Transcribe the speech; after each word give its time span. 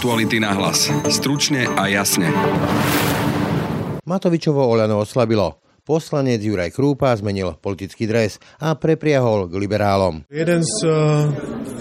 Aktuality 0.00 0.40
na 0.40 0.56
hlas. 0.56 0.88
Stručne 1.12 1.68
a 1.76 1.84
jasne. 1.84 2.32
Matovičovo 4.08 4.64
Oľano 4.64 5.04
oslabilo. 5.04 5.60
Poslanec 5.84 6.40
Juraj 6.40 6.72
Krúpa 6.72 7.12
zmenil 7.12 7.60
politický 7.60 8.08
dres 8.08 8.40
a 8.64 8.72
prepriahol 8.80 9.52
k 9.52 9.60
liberálom. 9.60 10.24
Jeden 10.32 10.64
z 10.64 10.76
eh, 10.88 11.28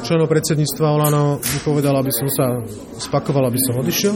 členov 0.03 0.27
predsedníctva 0.27 0.99
Olano 0.99 1.39
mi 1.39 1.59
povedal, 1.63 1.95
aby 1.95 2.11
som 2.11 2.27
sa 2.27 2.59
spakoval, 2.99 3.47
aby 3.47 3.59
som 3.63 3.79
odišiel. 3.79 4.16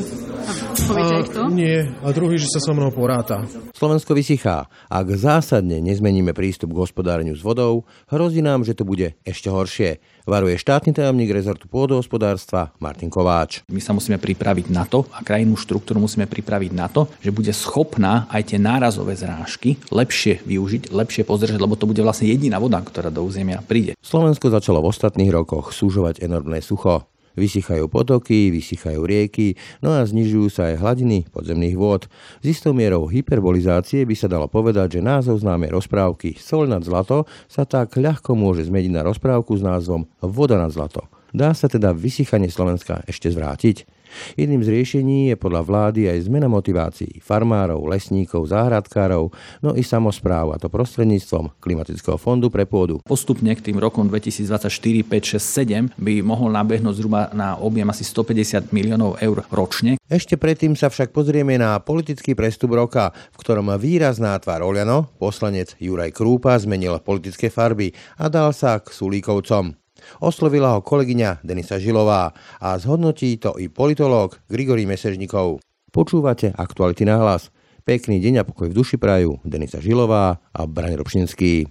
Poviete 0.83 1.13
aj 1.15 1.23
kto? 1.31 1.39
Nie, 1.55 1.87
a 2.03 2.11
druhý, 2.11 2.35
že 2.35 2.51
sa 2.51 2.59
so 2.59 2.75
mnou 2.75 2.91
poráta. 2.91 3.47
Slovensko 3.71 4.11
vysychá. 4.11 4.67
Ak 4.91 5.07
zásadne 5.15 5.79
nezmeníme 5.79 6.35
prístup 6.35 6.75
k 6.75 6.81
hospodáreniu 6.83 7.39
s 7.39 7.43
vodou, 7.45 7.87
hrozí 8.11 8.43
nám, 8.43 8.67
že 8.67 8.75
to 8.75 8.83
bude 8.83 9.15
ešte 9.23 9.47
horšie. 9.47 10.03
Varuje 10.23 10.55
štátny 10.55 10.95
tajomník 10.95 11.35
rezortu 11.35 11.67
pôdohospodárstva 11.67 12.71
Martin 12.79 13.11
Kováč. 13.11 13.59
My 13.67 13.83
sa 13.83 13.91
musíme 13.91 14.15
pripraviť 14.15 14.71
na 14.71 14.87
to 14.87 15.03
a 15.11 15.19
krajinnú 15.19 15.59
štruktúru 15.59 15.99
musíme 15.99 16.31
pripraviť 16.31 16.71
na 16.71 16.87
to, 16.87 17.11
že 17.19 17.35
bude 17.35 17.51
schopná 17.51 18.23
aj 18.31 18.55
tie 18.55 18.59
nárazové 18.59 19.19
zrážky 19.19 19.75
lepšie 19.91 20.39
využiť, 20.47 20.95
lepšie 20.95 21.27
pozdržať, 21.27 21.59
lebo 21.59 21.75
to 21.75 21.91
bude 21.91 21.99
vlastne 21.99 22.31
jediná 22.31 22.55
voda, 22.55 22.79
ktorá 22.79 23.11
do 23.11 23.19
územia 23.27 23.59
príde. 23.67 23.99
Slovensko 23.99 24.47
začalo 24.47 24.79
v 24.79 24.95
ostatných 24.95 25.27
rokoch 25.27 25.75
súžovať 25.75 26.23
enormné 26.23 26.63
sucho. 26.63 27.03
Vysychajú 27.33 27.89
potoky, 27.89 28.53
vysychajú 28.53 29.01
rieky, 29.03 29.57
no 29.81 29.93
a 29.93 30.05
znižujú 30.05 30.47
sa 30.53 30.69
aj 30.73 30.81
hladiny 30.81 31.25
podzemných 31.33 31.77
vôd. 31.77 32.05
S 32.41 32.45
istou 32.45 32.77
mierou 32.77 33.09
hyperbolizácie 33.09 34.05
by 34.05 34.15
sa 34.17 34.29
dalo 34.29 34.45
povedať, 34.45 34.97
že 34.97 35.05
názov 35.05 35.41
známej 35.41 35.73
rozprávky 35.73 36.37
Sol 36.37 36.69
nad 36.69 36.85
zlato 36.85 37.25
sa 37.49 37.65
tak 37.65 37.97
ľahko 37.97 38.37
môže 38.37 38.69
zmeniť 38.69 38.91
na 38.93 39.01
rozprávku 39.01 39.57
s 39.57 39.65
názvom 39.65 40.05
Voda 40.21 40.57
nad 40.61 40.69
zlato. 40.69 41.05
Dá 41.33 41.49
sa 41.57 41.65
teda 41.65 41.97
vysychanie 41.97 42.53
Slovenska 42.53 43.01
ešte 43.09 43.33
zvrátiť? 43.33 43.92
Jedným 44.39 44.61
z 44.63 44.69
riešení 44.71 45.17
je 45.33 45.35
podľa 45.35 45.61
vlády 45.65 46.09
aj 46.09 46.27
zmena 46.27 46.49
motivácií 46.49 47.19
farmárov, 47.21 47.83
lesníkov, 47.87 48.49
záhradkárov, 48.49 49.29
no 49.61 49.69
i 49.75 49.83
samozpráv, 49.85 50.53
a 50.53 50.57
to 50.57 50.71
prostredníctvom 50.71 51.57
Klimatického 51.59 52.17
fondu 52.17 52.49
pre 52.49 52.65
pôdu. 52.65 53.01
Postupne 53.03 53.51
k 53.53 53.61
tým 53.61 53.77
rokom 53.77 54.07
2024, 54.07 54.69
5, 54.69 55.37
6, 55.37 55.95
7 55.95 56.01
by 56.01 56.23
mohol 56.25 56.49
nabehnúť 56.53 56.95
zhruba 56.97 57.29
na 57.35 57.59
objem 57.59 57.87
asi 57.89 58.05
150 58.05 58.73
miliónov 58.73 59.21
eur 59.21 59.45
ročne. 59.53 60.01
Ešte 60.07 60.37
predtým 60.37 60.77
sa 60.77 60.93
však 60.93 61.09
pozrieme 61.09 61.57
na 61.57 61.77
politický 61.81 62.37
prestup 62.37 62.77
roka, 62.77 63.11
v 63.33 63.37
ktorom 63.41 63.73
výrazná 63.77 64.37
tvár 64.37 64.65
Oliano, 64.65 65.09
poslanec 65.17 65.73
Juraj 65.81 66.13
Krúpa, 66.13 66.55
zmenil 66.59 66.97
politické 67.01 67.49
farby 67.49 67.91
a 68.17 68.29
dal 68.29 68.53
sa 68.53 68.77
k 68.77 68.93
Sulíkovcom. 68.93 69.82
Oslovila 70.19 70.77
ho 70.77 70.79
kolegyňa 70.83 71.43
Denisa 71.43 71.79
Žilová 71.79 72.33
a 72.59 72.69
zhodnotí 72.79 73.37
to 73.39 73.55
i 73.59 73.69
politológ 73.71 74.39
Grigory 74.49 74.83
Mesežnikov. 74.87 75.63
Počúvate 75.93 76.53
aktuality 76.55 77.05
na 77.05 77.21
hlas. 77.21 77.53
Pekný 77.83 78.23
deň 78.23 78.41
a 78.41 78.47
pokoj 78.47 78.71
v 78.71 78.77
duši 78.79 78.95
prajú 78.95 79.43
Denisa 79.43 79.83
Žilová 79.83 80.39
a 80.39 80.61
Braň 80.63 80.97
Robšinský. 80.99 81.67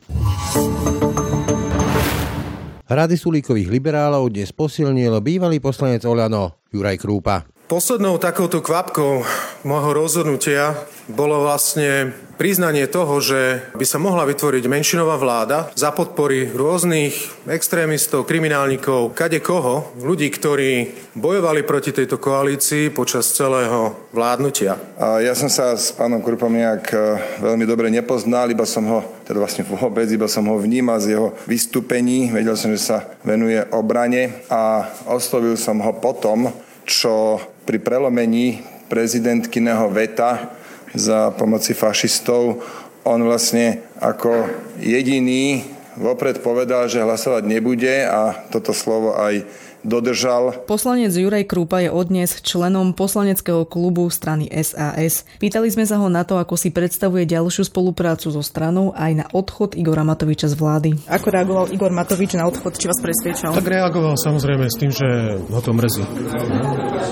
Rady 2.92 3.16
Sulíkových 3.16 3.72
liberálov 3.72 4.28
dnes 4.28 4.52
posilnil 4.52 5.16
bývalý 5.24 5.64
poslanec 5.64 6.04
Oľano 6.04 6.60
Juraj 6.68 7.00
Krúpa. 7.00 7.51
Poslednou 7.72 8.20
takouto 8.20 8.60
kvapkou 8.60 9.24
môjho 9.64 9.96
rozhodnutia 9.96 10.76
bolo 11.08 11.40
vlastne 11.40 12.12
priznanie 12.36 12.84
toho, 12.84 13.16
že 13.16 13.64
by 13.72 13.86
sa 13.88 13.96
mohla 13.96 14.28
vytvoriť 14.28 14.68
menšinová 14.68 15.16
vláda 15.16 15.72
za 15.72 15.88
podpory 15.88 16.52
rôznych 16.52 17.16
extrémistov, 17.48 18.28
kriminálnikov, 18.28 19.16
kade 19.16 19.40
koho, 19.40 19.88
ľudí, 19.96 20.28
ktorí 20.28 20.92
bojovali 21.16 21.64
proti 21.64 21.96
tejto 21.96 22.20
koalícii 22.20 22.92
počas 22.92 23.32
celého 23.32 23.96
vládnutia. 24.12 24.76
A 25.00 25.24
ja 25.24 25.32
som 25.32 25.48
sa 25.48 25.72
s 25.72 25.96
pánom 25.96 26.20
Krupom 26.20 26.52
nejak 26.52 26.92
e, 26.92 26.96
veľmi 27.40 27.64
dobre 27.64 27.88
nepoznal, 27.88 28.52
iba 28.52 28.68
som 28.68 28.84
ho, 28.84 29.00
teda 29.24 29.40
vlastne 29.40 29.64
vôbec, 29.64 30.04
iba 30.12 30.28
som 30.28 30.44
ho 30.44 30.60
vnímal 30.60 31.00
z 31.00 31.16
jeho 31.16 31.32
vystúpení, 31.48 32.36
vedel 32.36 32.52
som, 32.52 32.68
že 32.68 32.84
sa 32.84 33.16
venuje 33.24 33.64
obrane 33.72 34.44
a 34.52 34.92
oslovil 35.08 35.56
som 35.56 35.80
ho 35.80 35.96
potom, 35.96 36.52
čo 36.84 37.40
pri 37.62 37.78
prelomení 37.78 38.62
prezidentkyného 38.90 39.88
veta 39.88 40.52
za 40.92 41.32
pomoci 41.32 41.72
fašistov 41.72 42.60
on 43.02 43.18
vlastne 43.26 43.82
ako 43.98 44.46
jediný 44.78 45.66
vopred 45.98 46.40
povedal, 46.40 46.88
že 46.88 47.02
hlasovať 47.02 47.42
nebude 47.44 48.06
a 48.06 48.46
toto 48.48 48.72
slovo 48.72 49.16
aj 49.18 49.44
dodržal. 49.82 50.64
Poslanec 50.66 51.14
Juraj 51.14 51.46
Krúpa 51.46 51.82
je 51.82 51.90
odnes 51.90 52.40
členom 52.42 52.94
poslaneckého 52.94 53.66
klubu 53.66 54.08
strany 54.08 54.48
SAS. 54.50 55.26
Pýtali 55.42 55.68
sme 55.70 55.84
sa 55.86 55.98
ho 55.98 56.06
na 56.06 56.22
to, 56.22 56.38
ako 56.38 56.54
si 56.58 56.70
predstavuje 56.70 57.26
ďalšiu 57.26 57.68
spoluprácu 57.68 58.30
so 58.30 58.42
stranou 58.42 58.94
aj 58.94 59.12
na 59.12 59.26
odchod 59.30 59.74
Igora 59.74 60.06
Matoviča 60.06 60.50
z 60.50 60.56
vlády. 60.58 60.90
Ako 61.10 61.28
reagoval 61.30 61.66
Igor 61.74 61.92
Matovič 61.94 62.34
na 62.38 62.46
odchod? 62.46 62.78
Či 62.78 62.88
vás 62.90 63.00
presviečal? 63.02 63.52
Tak 63.54 63.66
reagoval 63.66 64.14
samozrejme 64.18 64.64
s 64.70 64.76
tým, 64.78 64.90
že 64.94 65.06
ho 65.38 65.60
to 65.60 65.70
mrzí. 65.74 66.04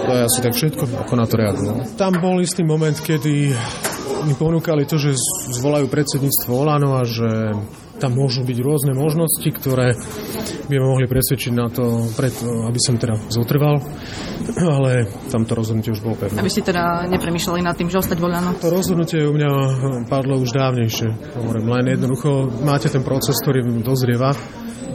To 0.06 0.10
je 0.14 0.22
asi 0.24 0.38
tak 0.40 0.54
všetko, 0.54 0.82
ako 1.06 1.14
na 1.18 1.26
to 1.26 1.34
reagoval. 1.36 1.76
Tam 1.98 2.14
bol 2.18 2.38
istý 2.40 2.62
moment, 2.62 2.96
kedy 2.96 3.52
mi 4.20 4.34
ponúkali 4.36 4.84
to, 4.84 5.00
že 5.00 5.16
zvolajú 5.56 5.88
predsedníctvo 5.88 6.50
Olano 6.52 7.00
a 7.00 7.04
že 7.08 7.56
tam 8.00 8.16
môžu 8.16 8.40
byť 8.42 8.58
rôzne 8.64 8.92
možnosti, 8.96 9.44
ktoré 9.44 9.92
by 10.66 10.74
ma 10.80 10.86
mohli 10.88 11.04
presvedčiť 11.04 11.52
na 11.52 11.68
to, 11.68 12.08
aby 12.40 12.80
som 12.80 12.96
teda 12.96 13.20
zotrval, 13.28 13.76
ale 14.56 15.04
tamto 15.28 15.52
rozhodnutie 15.52 15.92
už 15.92 16.00
bolo 16.00 16.16
pevné. 16.16 16.40
Aby 16.40 16.48
ste 16.48 16.64
teda 16.64 17.04
nepremýšľali 17.12 17.60
nad 17.60 17.76
tým, 17.76 17.92
že 17.92 18.00
ostať 18.00 18.16
voľano? 18.16 18.56
To 18.64 18.72
rozhodnutie 18.72 19.28
u 19.28 19.36
mňa 19.36 19.50
padlo 20.08 20.40
už 20.40 20.56
dávnejšie. 20.56 21.36
Hovorím, 21.36 21.68
len 21.68 21.84
jednoducho 22.00 22.48
máte 22.64 22.88
ten 22.88 23.04
proces, 23.04 23.36
ktorý 23.44 23.68
dozrieva 23.84 24.32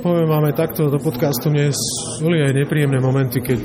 poviem 0.06 0.30
aj 0.30 0.54
takto 0.54 0.94
do 0.94 1.02
podcastu, 1.02 1.50
mne 1.50 1.74
boli 2.22 2.38
aj 2.38 2.54
nepríjemné 2.54 3.02
momenty, 3.02 3.42
keď 3.42 3.62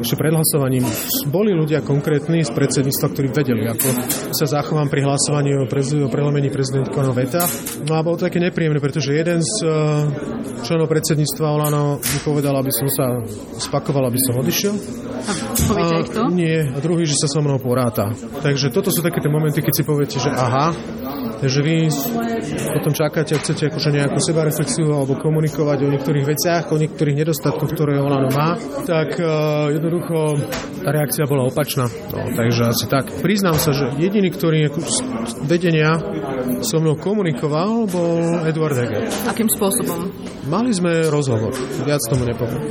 ešte 0.00 0.16
pred 0.16 0.32
hlasovaním 0.32 0.88
boli 1.28 1.52
ľudia 1.52 1.84
konkrétni 1.84 2.40
z 2.40 2.48
predsedníctva, 2.48 3.06
ktorí 3.12 3.28
vedeli, 3.28 3.68
ako 3.68 3.88
sa 4.32 4.48
zachovám 4.48 4.88
pri 4.88 5.04
hlasovaní 5.04 5.52
o, 5.52 5.68
prez, 5.68 5.92
o 5.92 6.08
prelomení 6.08 6.48
prezidentkového 6.48 7.12
veta. 7.12 7.44
No 7.84 8.00
a 8.00 8.00
bolo 8.00 8.16
to 8.16 8.32
také 8.32 8.40
nepríjemné, 8.40 8.80
pretože 8.80 9.12
jeden 9.12 9.44
z 9.44 9.52
členov 10.64 10.88
predsedníctva 10.88 11.52
Olano 11.52 12.00
mi 12.00 12.18
povedal, 12.24 12.56
aby 12.56 12.72
som 12.72 12.88
sa 12.88 13.20
spakoval, 13.60 14.08
aby 14.08 14.16
som 14.16 14.40
odišiel. 14.40 14.74
A 15.76 16.00
kto? 16.08 16.32
Nie, 16.32 16.72
a 16.72 16.80
druhý, 16.80 17.04
že 17.04 17.20
sa 17.20 17.28
so 17.28 17.44
mnou 17.44 17.60
poráta. 17.60 18.08
Takže 18.40 18.72
toto 18.72 18.88
sú 18.88 19.04
také 19.04 19.20
tie 19.20 19.28
momenty, 19.28 19.60
keď 19.60 19.74
si 19.76 19.84
poviete, 19.84 20.16
že 20.16 20.32
aha, 20.32 20.72
takže 21.40 21.60
vy 21.64 21.76
potom 22.78 22.92
čakáte 22.92 23.32
a 23.34 23.40
chcete 23.40 23.72
akože 23.72 23.90
nejakú 23.96 24.18
sebareflexiu 24.20 24.92
alebo 24.92 25.16
komunikovať 25.16 25.78
o 25.82 25.92
niektorých 25.96 26.26
veciach, 26.28 26.70
o 26.70 26.76
niektorých 26.76 27.16
nedostatkoch, 27.24 27.72
ktoré 27.72 27.98
Olano 27.98 28.28
má, 28.30 28.60
tak 28.84 29.16
uh, 29.18 29.72
jednoducho 29.72 30.36
tá 30.84 30.90
reakcia 30.92 31.24
bola 31.24 31.48
opačná. 31.48 31.88
No, 32.12 32.20
takže 32.32 32.70
asi 32.70 32.84
tak. 32.88 33.08
Priznám 33.24 33.56
sa, 33.56 33.72
že 33.72 33.92
jediný, 33.96 34.28
ktorý 34.32 34.68
z 34.70 34.96
vedenia 35.44 35.96
so 36.60 36.80
mnou 36.80 36.96
komunikoval, 37.00 37.88
bol 37.88 38.44
Eduard 38.44 38.76
Heger. 38.76 39.08
Akým 39.28 39.48
spôsobom? 39.48 40.12
Mali 40.48 40.72
sme 40.76 41.08
rozhovor, 41.08 41.52
viac 41.84 42.00
tomu 42.08 42.28
nepoviem. 42.28 42.62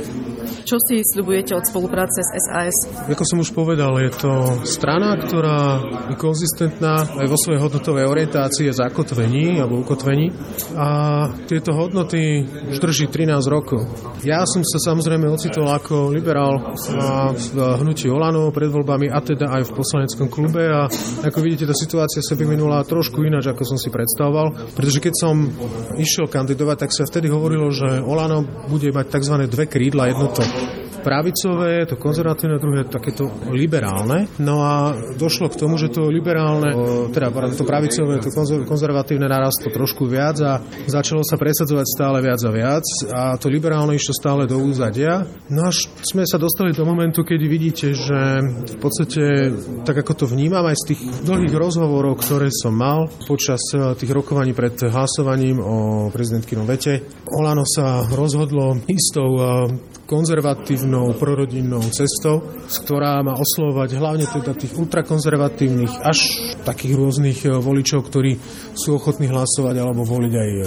Čo 0.70 0.78
si 0.86 1.02
sľubujete 1.02 1.50
od 1.58 1.66
spolupráce 1.66 2.22
s 2.22 2.30
SAS? 2.46 2.76
Ako 3.10 3.26
som 3.26 3.42
už 3.42 3.50
povedal, 3.50 3.90
je 4.06 4.14
to 4.14 4.62
strana, 4.62 5.18
ktorá 5.18 5.82
je 6.06 6.14
konzistentná 6.14 7.10
aj 7.10 7.26
vo 7.26 7.34
svojej 7.34 7.58
hodnotovej 7.58 8.06
orientácii 8.06 8.70
a 8.70 8.78
zakotvení 8.86 9.58
alebo 9.58 9.82
ukotvení. 9.82 10.30
A 10.78 10.88
tieto 11.50 11.74
hodnoty 11.74 12.46
už 12.70 12.78
drží 12.78 13.10
13 13.10 13.50
rokov. 13.50 13.82
Ja 14.22 14.46
som 14.46 14.62
sa 14.62 14.94
samozrejme 14.94 15.26
ocitol 15.26 15.66
ako 15.74 16.14
liberál 16.14 16.62
v 17.34 17.58
hnutí 17.58 18.06
Olano 18.06 18.54
pred 18.54 18.70
voľbami 18.70 19.10
a 19.10 19.18
teda 19.26 19.50
aj 19.50 19.66
v 19.66 19.74
poslaneckom 19.74 20.30
klube 20.30 20.70
a 20.70 20.86
ako 21.26 21.38
vidíte, 21.42 21.66
tá 21.66 21.74
situácia 21.74 22.22
sa 22.22 22.38
vyvinula 22.38 22.86
trošku 22.86 23.26
ináč, 23.26 23.50
ako 23.50 23.74
som 23.74 23.78
si 23.80 23.90
predstavoval, 23.90 24.70
pretože 24.78 25.02
keď 25.02 25.14
som 25.18 25.50
išiel 25.98 26.30
kandidovať, 26.30 26.86
tak 26.86 26.94
sa 26.94 27.10
vtedy 27.10 27.26
hovorilo, 27.26 27.74
že 27.74 27.98
Olano 28.06 28.46
bude 28.70 28.94
mať 28.94 29.18
tzv. 29.18 29.34
dve 29.50 29.66
krídla, 29.66 30.14
jedno 30.14 30.30
to 30.30 30.59
pravicové, 31.00 31.88
to 31.88 31.96
konzervatívne, 31.96 32.60
druhé 32.60 32.84
takéto 32.86 33.26
liberálne. 33.50 34.28
No 34.38 34.60
a 34.62 34.94
došlo 35.16 35.48
k 35.48 35.58
tomu, 35.58 35.80
že 35.80 35.88
to 35.88 36.12
liberálne, 36.12 36.70
teda 37.10 37.32
to 37.56 37.64
pravicové, 37.64 38.20
to 38.20 38.30
konzervatívne 38.68 39.26
narastlo 39.26 39.72
trošku 39.72 40.06
viac 40.06 40.36
a 40.44 40.60
začalo 40.86 41.24
sa 41.24 41.40
presadzovať 41.40 41.86
stále 41.88 42.18
viac 42.20 42.40
a 42.44 42.50
viac 42.52 42.84
a 43.10 43.22
to 43.40 43.48
liberálne 43.48 43.96
išlo 43.96 44.12
stále 44.12 44.42
do 44.44 44.60
úzadia. 44.60 45.24
No 45.48 45.72
až 45.72 45.88
sme 46.04 46.28
sa 46.28 46.36
dostali 46.36 46.76
do 46.76 46.84
momentu, 46.84 47.24
kedy 47.24 47.46
vidíte, 47.48 47.96
že 47.96 48.20
v 48.44 48.78
podstate, 48.78 49.50
tak 49.88 50.04
ako 50.04 50.12
to 50.14 50.26
vnímam 50.28 50.68
aj 50.68 50.76
z 50.76 50.94
tých 50.94 51.02
dlhých 51.24 51.54
rozhovorov, 51.56 52.20
ktoré 52.20 52.52
som 52.52 52.76
mal 52.76 53.08
počas 53.24 53.60
eh, 53.72 53.96
tých 53.96 54.12
rokovaní 54.12 54.52
pred 54.52 54.76
hlasovaním 54.76 55.58
o 55.58 55.76
prezidentkynom 56.12 56.68
vete, 56.68 57.02
Olano 57.30 57.64
sa 57.64 58.04
rozhodlo 58.10 58.76
istou 58.90 59.30
eh, 59.38 59.99
konzervatívnou, 60.10 61.14
prorodinnou 61.14 61.86
cestou, 61.94 62.42
ktorá 62.66 63.22
má 63.22 63.38
oslovať 63.38 63.94
hlavne 63.94 64.26
teda 64.26 64.58
tých 64.58 64.74
ultrakonzervatívnych 64.74 66.02
až 66.02 66.18
takých 66.66 66.98
rôznych 66.98 67.38
e, 67.46 67.54
voličov, 67.54 68.10
ktorí 68.10 68.34
sú 68.74 68.98
ochotní 68.98 69.30
hlasovať 69.30 69.78
alebo 69.78 70.02
voliť 70.02 70.34
aj 70.34 70.50
e, 70.50 70.64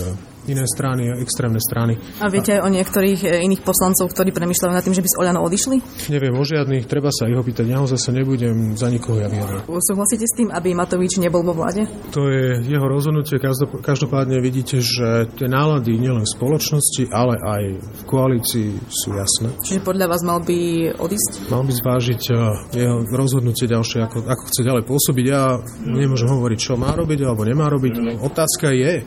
iné 0.48 0.66
strany 0.68 1.14
extrémne 1.20 1.60
strany. 1.62 1.96
A 2.20 2.28
viete 2.28 2.60
aj 2.60 2.62
o 2.66 2.70
niektorých 2.70 3.20
e, 3.24 3.28
iných 3.48 3.64
poslancov, 3.64 4.12
ktorí 4.12 4.36
premyšľajú 4.36 4.72
nad 4.74 4.84
tým, 4.84 4.96
že 4.96 5.04
by 5.04 5.10
z 5.10 5.20
Oľano 5.20 5.40
odišli? 5.46 5.78
Neviem 6.12 6.36
o 6.36 6.44
žiadnych, 6.44 6.86
treba 6.90 7.10
sa 7.10 7.30
ich 7.30 7.38
opýtať. 7.38 7.66
Ja 7.70 7.80
ho 7.80 7.88
zase 7.88 8.12
nebudem 8.12 8.76
za 8.76 8.92
nikoho 8.92 9.20
ja 9.22 9.28
vyjadrovať. 9.32 9.66
Súhlasíte 9.70 10.26
s 10.28 10.34
tým, 10.36 10.50
aby 10.52 10.76
Matovič 10.76 11.20
nebol 11.20 11.44
vo 11.44 11.54
vláde? 11.56 11.88
To 12.16 12.28
je 12.28 12.64
jeho 12.64 12.88
rozhodnutie. 12.88 13.40
Každopádne 13.84 14.40
vidíte, 14.44 14.80
že 14.84 15.28
tie 15.36 15.48
nálady 15.48 15.96
nielen 15.98 16.24
v 16.24 16.34
spoločnosti, 16.36 17.04
ale 17.12 17.36
aj 17.40 17.64
v 17.80 18.02
koalícii 18.08 18.70
sú 18.88 19.16
jasné. 19.16 19.50
Čiže 19.64 19.82
podľa 19.84 20.12
vás 20.12 20.22
mal 20.24 20.40
by 20.44 20.60
odísť? 21.00 21.52
Mal 21.52 21.64
by 21.64 21.74
zvážiť 21.74 22.22
e, 22.30 22.34
jeho 22.78 22.98
rozhodnutie 23.12 23.66
ďalšie, 23.68 24.00
ako, 24.06 24.18
ako 24.28 24.44
chce 24.50 24.62
ďalej 24.64 24.84
pôsobiť. 24.88 25.26
Ja 25.28 25.60
nemôžem 25.84 26.30
hovoriť, 26.30 26.60
čo 26.60 26.74
má 26.80 26.92
robiť 26.96 27.20
alebo 27.24 27.44
nemá 27.48 27.68
robiť. 27.72 28.20
Otázka 28.24 28.72
je, 28.74 29.04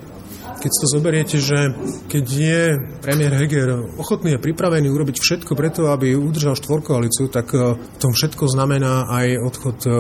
keď 0.56 0.72
to 0.72 0.86
zoberiete, 0.88 1.36
že 1.38 1.72
keď 2.08 2.24
je 2.26 2.62
premiér 3.04 3.32
Heger 3.36 3.68
ochotný 4.00 4.36
a 4.36 4.42
pripravený 4.42 4.88
urobiť 4.88 5.16
všetko 5.20 5.52
preto, 5.52 5.92
aby 5.92 6.16
udržal 6.16 6.56
štvorkoalíciu, 6.56 7.28
tak 7.28 7.52
e, 7.52 7.76
v 7.76 7.98
tom 8.00 8.12
všetko 8.16 8.44
znamená 8.48 9.06
aj 9.12 9.26
odchod 9.40 9.78
e, 9.84 9.90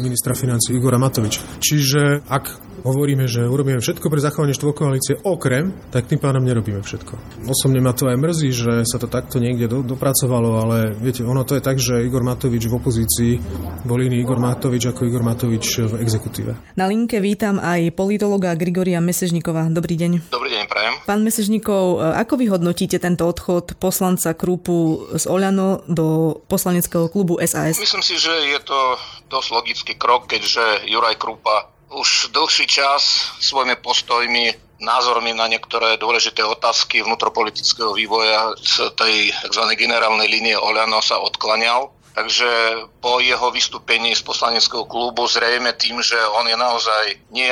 ministra 0.00 0.32
financí 0.32 0.74
Igora 0.74 0.98
Matoviča. 0.98 1.62
Čiže 1.62 2.26
ak 2.26 2.73
hovoríme, 2.84 3.24
že 3.24 3.48
urobíme 3.48 3.80
všetko 3.80 4.12
pre 4.12 4.20
zachovanie 4.20 4.52
štvorkoalície 4.52 5.24
okrem, 5.24 5.72
tak 5.88 6.06
tým 6.06 6.20
pádom 6.20 6.44
nerobíme 6.44 6.84
všetko. 6.84 7.16
Osobne 7.48 7.80
ma 7.80 7.96
to 7.96 8.12
aj 8.12 8.20
mrzí, 8.20 8.50
že 8.52 8.72
sa 8.84 9.00
to 9.00 9.08
takto 9.08 9.40
niekde 9.40 9.66
do, 9.66 9.80
dopracovalo, 9.80 10.60
ale 10.60 10.92
viete, 11.00 11.24
ono 11.24 11.42
to 11.48 11.56
je 11.56 11.62
tak, 11.64 11.80
že 11.80 12.04
Igor 12.04 12.20
Matovič 12.20 12.68
v 12.68 12.76
opozícii 12.76 13.32
bol 13.88 13.98
iný 14.04 14.20
Igor 14.20 14.36
Matovič 14.36 14.92
ako 14.92 15.08
Igor 15.08 15.24
Matovič 15.24 15.66
v 15.80 15.94
exekutíve. 16.04 16.76
Na 16.76 16.84
linke 16.84 17.18
vítam 17.24 17.56
aj 17.56 17.88
politologa 17.96 18.52
Grigoria 18.52 19.00
Mesežníkova. 19.00 19.72
Dobrý 19.72 19.96
deň. 19.96 20.28
Dobrý 20.28 20.52
deň, 20.52 20.64
prajem. 20.68 20.94
Pán 21.08 21.24
Mesežníkov, 21.24 22.04
ako 22.04 22.34
vy 22.36 22.52
hodnotíte 22.52 23.00
tento 23.00 23.24
odchod 23.24 23.80
poslanca 23.80 24.36
Krupu 24.36 25.08
z 25.16 25.24
Oľano 25.24 25.88
do 25.88 26.36
poslaneckého 26.44 27.08
klubu 27.08 27.40
SAS? 27.40 27.80
Myslím 27.80 28.04
si, 28.04 28.20
že 28.20 28.32
je 28.52 28.60
to 28.60 28.78
dosť 29.32 29.48
logický 29.56 29.92
krok, 29.96 30.28
keďže 30.28 30.84
Juraj 30.84 31.16
Krupa 31.16 31.73
už 31.94 32.34
dlhší 32.34 32.66
čas 32.66 33.30
svojimi 33.38 33.78
postojmi 33.78 34.54
názormi 34.82 35.30
na 35.32 35.46
niektoré 35.46 35.96
dôležité 35.96 36.42
otázky 36.42 37.06
vnútropolitického 37.06 37.94
vývoja 37.94 38.52
z 38.58 38.90
tej 38.98 39.30
tzv. 39.46 39.64
generálnej 39.78 40.26
línie 40.26 40.58
Oľano 40.58 40.98
sa 40.98 41.22
odklaňal. 41.22 41.94
Takže 42.14 42.46
po 43.02 43.18
jeho 43.18 43.50
vystúpení 43.50 44.14
z 44.14 44.22
poslaneckého 44.22 44.86
klubu 44.86 45.26
zrejme 45.26 45.74
tým, 45.74 45.98
že 45.98 46.14
on 46.38 46.46
je 46.46 46.54
naozaj 46.54 47.04
nie 47.34 47.50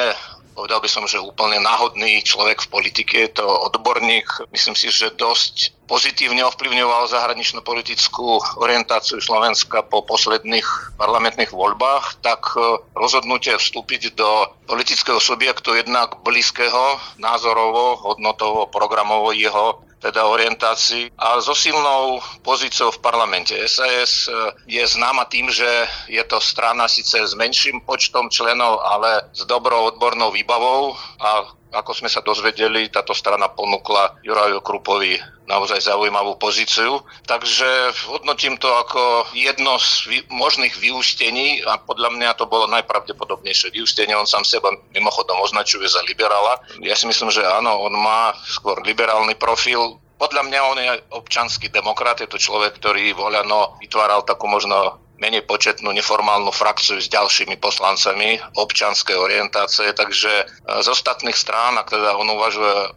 povedal 0.53 0.85
by 0.85 0.89
som, 0.89 1.09
že 1.09 1.17
úplne 1.17 1.65
náhodný 1.65 2.21
človek 2.23 2.69
v 2.69 2.71
politike, 2.71 3.15
je 3.25 3.41
to 3.41 3.47
odborník. 3.49 4.29
Myslím 4.53 4.77
si, 4.77 4.93
že 4.93 5.17
dosť 5.17 5.73
pozitívne 5.93 6.41
ovplyvňoval 6.49 7.05
zahranično-politickú 7.13 8.41
orientáciu 8.65 9.21
Slovenska 9.21 9.85
po 9.85 10.01
posledných 10.01 10.97
parlamentných 10.97 11.53
voľbách, 11.53 12.25
tak 12.25 12.57
e, 12.57 12.81
rozhodnutie 12.97 13.53
vstúpiť 13.61 14.17
do 14.17 14.49
politického 14.65 15.21
subjektu 15.21 15.77
jednak 15.77 16.25
blízkeho 16.25 16.97
názorovo, 17.21 18.01
hodnotovo, 18.01 18.73
programovo 18.73 19.37
jeho 19.37 19.85
teda 20.01 20.27
orientácii 20.27 21.15
a 21.15 21.39
so 21.39 21.55
silnou 21.55 22.19
pozíciou 22.43 22.91
v 22.91 23.03
parlamente. 23.05 23.53
SAS 23.69 24.27
e, 24.27 24.33
je 24.65 24.83
známa 24.89 25.29
tým, 25.29 25.53
že 25.53 25.69
je 26.09 26.25
to 26.25 26.41
strana 26.41 26.89
síce 26.89 27.21
s 27.21 27.37
menším 27.37 27.85
počtom 27.85 28.33
členov, 28.33 28.81
ale 28.81 29.29
s 29.37 29.45
dobrou 29.45 29.93
odbornou 29.93 30.33
výbavou 30.33 30.97
a 31.21 31.53
ako 31.73 31.97
sme 31.97 32.09
sa 32.13 32.21
dozvedeli, 32.21 32.93
táto 32.93 33.17
strana 33.17 33.49
ponúkla 33.49 34.21
Juraju 34.21 34.61
Krupovi 34.61 35.17
naozaj 35.49 35.83
zaujímavú 35.85 36.39
pozíciu. 36.39 37.03
Takže 37.27 37.93
hodnotím 38.07 38.61
to 38.61 38.69
ako 38.71 39.27
jedno 39.35 39.81
z 39.81 40.23
možných 40.31 40.77
vyústení 40.79 41.65
a 41.67 41.81
podľa 41.81 42.15
mňa 42.15 42.31
to 42.39 42.47
bolo 42.47 42.71
najpravdepodobnejšie 42.71 43.75
vyústenie. 43.75 44.15
On 44.15 44.29
sám 44.29 44.47
seba 44.47 44.71
mimochodom 44.95 45.41
označuje 45.43 45.89
za 45.89 46.05
liberála. 46.07 46.63
Ja 46.85 46.95
si 46.95 47.09
myslím, 47.09 47.33
že 47.33 47.43
áno, 47.43 47.83
on 47.83 47.97
má 47.99 48.37
skôr 48.47 48.79
liberálny 48.85 49.35
profil. 49.35 49.99
Podľa 50.23 50.43
mňa 50.47 50.61
on 50.71 50.79
je 50.79 50.93
občanský 51.19 51.67
demokrat, 51.67 52.23
je 52.23 52.31
to 52.31 52.39
človek, 52.39 52.79
ktorý 52.79 53.11
voľano 53.11 53.83
vytváral 53.83 54.23
takú 54.23 54.47
možno 54.47 55.02
menej 55.23 55.47
početnú 55.47 55.95
neformálnu 55.95 56.51
frakciu 56.51 56.99
s 56.99 57.07
ďalšími 57.07 57.63
poslancami 57.63 58.43
občanskej 58.59 59.15
orientácie, 59.15 59.95
takže 59.95 60.33
e, 60.43 60.45
z 60.83 60.87
ostatných 60.91 61.39
strán, 61.39 61.79
ak 61.79 61.95
teda 61.95 62.19
on 62.19 62.27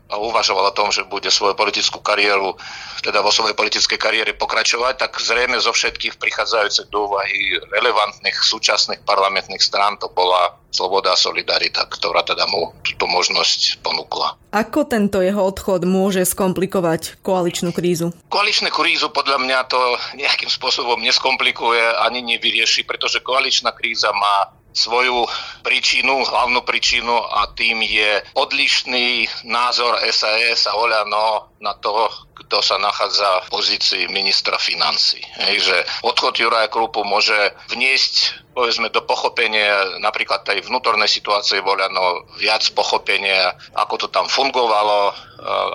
uvažoval 0.10 0.66
o 0.66 0.74
tom, 0.74 0.90
že 0.90 1.06
bude 1.06 1.30
svoju 1.30 1.54
politickú 1.54 2.02
kariéru, 2.02 2.58
teda 3.06 3.22
vo 3.22 3.30
svojej 3.30 3.54
politickej 3.54 4.02
kariére 4.02 4.34
pokračovať, 4.34 4.98
tak 4.98 5.22
zrejme 5.22 5.62
zo 5.62 5.70
všetkých 5.70 6.18
prichádzajúcich 6.18 6.90
do 6.90 7.06
úvahy 7.06 7.62
relevantných 7.70 8.42
súčasných 8.42 9.06
parlamentných 9.06 9.62
strán. 9.62 10.02
To 10.02 10.10
bola 10.10 10.58
Sloboda 10.76 11.16
a 11.16 11.20
Solidarita, 11.20 11.88
ktorá 11.88 12.28
teda 12.28 12.44
mu 12.52 12.76
túto 12.84 13.08
možnosť 13.08 13.80
ponúkla. 13.80 14.36
Ako 14.52 14.84
tento 14.84 15.24
jeho 15.24 15.40
odchod 15.40 15.88
môže 15.88 16.28
skomplikovať 16.28 17.24
koaličnú 17.24 17.72
krízu? 17.72 18.12
Koaličnú 18.28 18.68
krízu 18.76 19.08
podľa 19.16 19.40
mňa 19.40 19.60
to 19.72 19.80
nejakým 20.20 20.52
spôsobom 20.52 21.00
neskomplikuje 21.00 22.04
ani 22.04 22.20
nevyrieši, 22.36 22.84
pretože 22.84 23.24
koaličná 23.24 23.72
kríza 23.72 24.12
má 24.12 24.52
svoju 24.76 25.24
príčinu, 25.64 26.28
hlavnú 26.28 26.62
príčinu 26.68 27.16
a 27.16 27.48
tým 27.56 27.80
je 27.80 28.20
odlišný 28.36 29.26
názor 29.48 29.96
SAS 30.12 30.68
a 30.68 30.76
Oľano 30.76 31.56
na 31.64 31.74
to, 31.80 32.12
kto 32.46 32.60
sa 32.60 32.76
nachádza 32.78 33.48
v 33.48 33.52
pozícii 33.56 34.04
ministra 34.12 34.60
financí. 34.60 35.24
Hej, 35.40 35.64
že 35.64 35.78
odchod 36.04 36.36
Juraja 36.36 36.68
Krupu 36.68 37.08
môže 37.08 37.56
vniesť 37.72 38.46
povedzme 38.52 38.92
do 38.92 39.04
pochopenia 39.04 40.00
napríklad 40.04 40.44
tej 40.44 40.64
vnútornej 40.68 41.08
situácie 41.08 41.64
Voľano 41.64 42.28
viac 42.40 42.68
pochopenia, 42.76 43.56
ako 43.76 44.06
to 44.06 44.08
tam 44.12 44.28
fungovalo, 44.28 45.16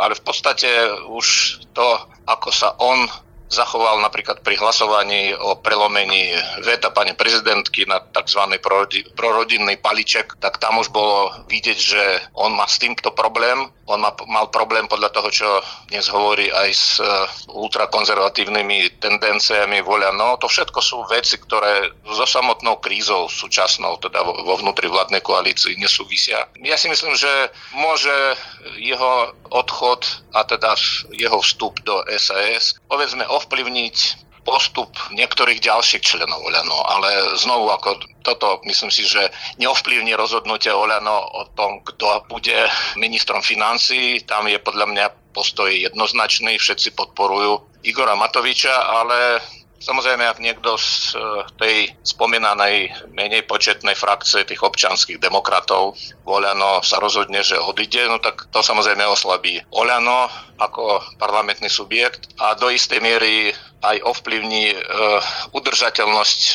ale 0.00 0.12
v 0.16 0.22
podstate 0.24 0.68
už 1.08 1.60
to, 1.72 1.88
ako 2.28 2.48
sa 2.52 2.76
on 2.80 3.08
zachoval 3.50 3.98
napríklad 3.98 4.40
pri 4.46 4.54
hlasovaní 4.62 5.34
o 5.34 5.58
prelomení 5.58 6.30
veta 6.62 6.94
pani 6.94 7.18
prezidentky 7.18 7.82
na 7.84 7.98
tzv. 7.98 8.46
prorodinný 9.18 9.76
paliček, 9.82 10.38
tak 10.38 10.62
tam 10.62 10.78
už 10.78 10.94
bolo 10.94 11.34
vidieť, 11.50 11.78
že 11.78 12.02
on 12.38 12.54
má 12.54 12.70
s 12.70 12.78
týmto 12.78 13.10
problém. 13.10 13.66
On 13.90 13.98
má, 13.98 14.14
mal 14.30 14.46
problém 14.54 14.86
podľa 14.86 15.10
toho, 15.10 15.28
čo 15.34 15.48
dnes 15.90 16.06
hovorí 16.06 16.46
aj 16.46 16.70
s 16.70 17.02
uh, 17.02 17.26
ultrakonzervatívnymi 17.50 19.02
tendenciami 19.02 19.82
voľa. 19.82 20.14
No, 20.14 20.38
to 20.38 20.46
všetko 20.46 20.78
sú 20.78 21.02
veci, 21.10 21.42
ktoré 21.42 21.90
so 22.06 22.22
samotnou 22.22 22.78
krízou 22.78 23.26
súčasnou, 23.26 23.98
teda 23.98 24.22
vo, 24.22 24.38
vo 24.46 24.54
vnútri 24.62 24.86
vládnej 24.86 25.26
koalícii 25.26 25.74
nesúvisia. 25.82 26.46
Ja 26.62 26.78
si 26.78 26.86
myslím, 26.86 27.18
že 27.18 27.50
môže 27.74 28.14
jeho 28.78 29.34
odchod 29.50 30.06
a 30.38 30.46
teda 30.46 30.78
jeho 31.10 31.42
vstup 31.42 31.82
do 31.82 32.06
SAS 32.14 32.78
povedzme 32.86 33.26
ovplyvniť 33.26 34.29
postup 34.42 34.90
niektorých 35.14 35.60
ďalších 35.60 36.02
členov 36.04 36.40
Oľano, 36.44 36.78
ale 36.88 37.36
znovu 37.38 37.70
ako 37.70 37.90
toto 38.24 38.60
myslím 38.68 38.92
si, 38.92 39.04
že 39.04 39.30
neovplyvní 39.60 40.16
rozhodnutie 40.16 40.72
Oľano 40.72 41.16
o 41.36 41.42
tom, 41.56 41.80
kto 41.84 42.24
bude 42.28 42.68
ministrom 42.96 43.40
financí. 43.40 44.20
Tam 44.24 44.48
je 44.48 44.60
podľa 44.60 44.86
mňa 44.90 45.06
postoj 45.30 45.70
jednoznačný, 45.70 46.58
všetci 46.58 46.96
podporujú 46.98 47.84
Igora 47.86 48.18
Matoviča, 48.18 48.74
ale 48.74 49.40
Samozrejme, 49.80 50.28
ak 50.28 50.44
niekto 50.44 50.76
z 50.76 51.16
e, 51.16 51.20
tej 51.56 51.76
spomínanej 52.04 52.92
menej 53.16 53.48
početnej 53.48 53.96
frakcie 53.96 54.44
tých 54.44 54.60
občanských 54.60 55.16
demokratov 55.16 55.96
Oľano 56.28 56.84
sa 56.84 57.00
rozhodne, 57.00 57.40
že 57.40 57.56
odíde, 57.56 58.04
no 58.04 58.20
tak 58.20 58.44
to 58.52 58.60
samozrejme 58.60 59.00
oslabí 59.08 59.56
Oľano 59.72 60.28
ako 60.60 61.00
parlamentný 61.16 61.72
subjekt 61.72 62.28
a 62.36 62.52
do 62.60 62.68
istej 62.68 63.00
miery 63.00 63.56
aj 63.80 63.96
ovplyvní 64.04 64.72
e, 64.72 64.76
udržateľnosť 65.56 66.40
e, 66.40 66.54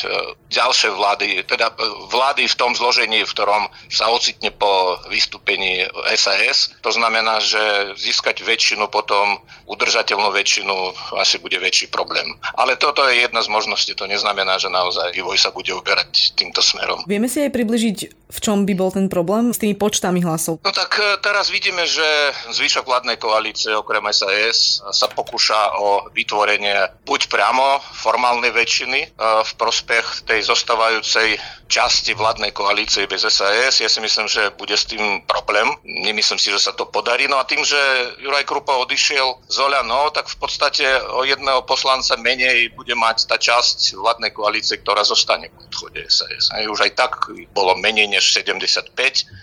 ďalšej 0.50 0.92
vlády, 0.94 1.26
teda 1.42 1.74
vlády 2.10 2.46
v 2.46 2.58
tom 2.58 2.72
zložení, 2.78 3.26
v 3.26 3.32
ktorom 3.34 3.66
sa 3.90 4.10
ocitne 4.10 4.54
po 4.54 4.98
vystúpení 5.10 5.86
SAS. 6.14 6.70
To 6.86 6.90
znamená, 6.94 7.42
že 7.42 7.94
získať 7.98 8.46
väčšinu 8.46 8.86
potom, 8.86 9.42
udržateľnú 9.66 10.30
väčšinu, 10.30 10.74
asi 11.18 11.42
bude 11.42 11.58
väčší 11.58 11.90
problém. 11.90 12.38
Ale 12.54 12.78
toto 12.78 13.02
je 13.10 13.26
jedna 13.26 13.42
z 13.42 13.50
možností, 13.50 13.98
to 13.98 14.06
neznamená, 14.06 14.62
že 14.62 14.70
naozaj 14.70 15.10
vývoj 15.10 15.38
sa 15.38 15.50
bude 15.50 15.74
uberať 15.74 16.38
týmto 16.38 16.62
smerom. 16.62 17.02
Vieme 17.10 17.26
si 17.26 17.42
aj 17.42 17.50
približiť, 17.50 18.25
V 18.26 18.38
čom 18.42 18.66
by 18.66 18.74
bol 18.74 18.90
ten 18.90 19.06
problém 19.06 19.54
s 19.54 19.62
tými 19.62 19.78
počtami 19.78 20.18
hlasov? 20.26 20.58
No 20.66 20.74
tak 20.74 20.98
e, 20.98 21.14
teraz 21.22 21.46
vidíme, 21.46 21.86
že 21.86 22.02
zvyšok 22.50 22.82
vládnej 22.82 23.22
koalície 23.22 23.70
okrem 23.70 24.02
SAS 24.10 24.82
sa 24.82 25.06
pokúša 25.06 25.78
o 25.78 26.10
vytvorenie 26.10 27.06
buď 27.06 27.30
priamo 27.30 27.78
formálnej 27.94 28.50
väčšiny 28.50 29.00
e, 29.06 29.08
v 29.20 29.52
prospech 29.54 30.26
tej 30.26 30.42
zostávajúcej 30.42 31.38
časti 31.70 32.14
vládnej 32.18 32.50
koalície 32.50 33.06
bez 33.06 33.26
SAS. 33.26 33.78
Ja 33.78 33.90
si 33.90 34.02
myslím, 34.02 34.26
že 34.26 34.54
bude 34.58 34.74
s 34.74 34.90
tým 34.90 35.22
problém. 35.26 35.70
Nemyslím 35.86 36.38
si, 36.38 36.50
že 36.50 36.62
sa 36.62 36.74
to 36.74 36.86
podarí. 36.86 37.30
No 37.30 37.38
a 37.38 37.46
tým, 37.46 37.62
že 37.62 37.78
Juraj 38.22 38.46
Krupa 38.46 38.74
odišiel 38.82 39.46
z 39.50 39.56
Oľano, 39.62 40.10
tak 40.14 40.30
v 40.30 40.36
podstate 40.38 40.86
o 41.14 41.22
jedného 41.22 41.62
poslanca 41.66 42.18
menej 42.18 42.74
bude 42.74 42.94
mať 42.94 43.30
tá 43.30 43.38
časť 43.38 43.98
vládnej 43.98 44.34
koalície, 44.34 44.78
ktorá 44.82 45.02
zostane 45.02 45.50
po 45.50 45.66
odchode 45.66 46.06
SAS. 46.10 46.54
Už 46.54 46.80
aj 46.86 46.92
tak 46.94 47.12
bolo 47.52 47.74
menej 47.76 48.06
než 48.16 48.32
75. 48.32 48.96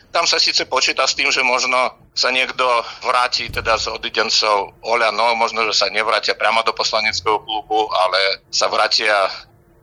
Tam 0.09 0.25
sa 0.25 0.41
síce 0.41 0.65
počíta 0.65 1.05
s 1.05 1.13
tým, 1.13 1.29
že 1.29 1.45
možno 1.45 1.77
sa 2.17 2.33
niekto 2.33 2.65
vráti 3.05 3.53
teda 3.53 3.77
z 3.77 3.93
odidencov 3.93 4.73
Oľano, 4.81 5.37
možno, 5.37 5.69
že 5.69 5.77
sa 5.77 5.93
nevrátia 5.93 6.33
priamo 6.33 6.65
do 6.65 6.73
poslaneckého 6.73 7.37
klubu, 7.45 7.85
ale 7.93 8.41
sa 8.49 8.65
vrátia 8.65 9.29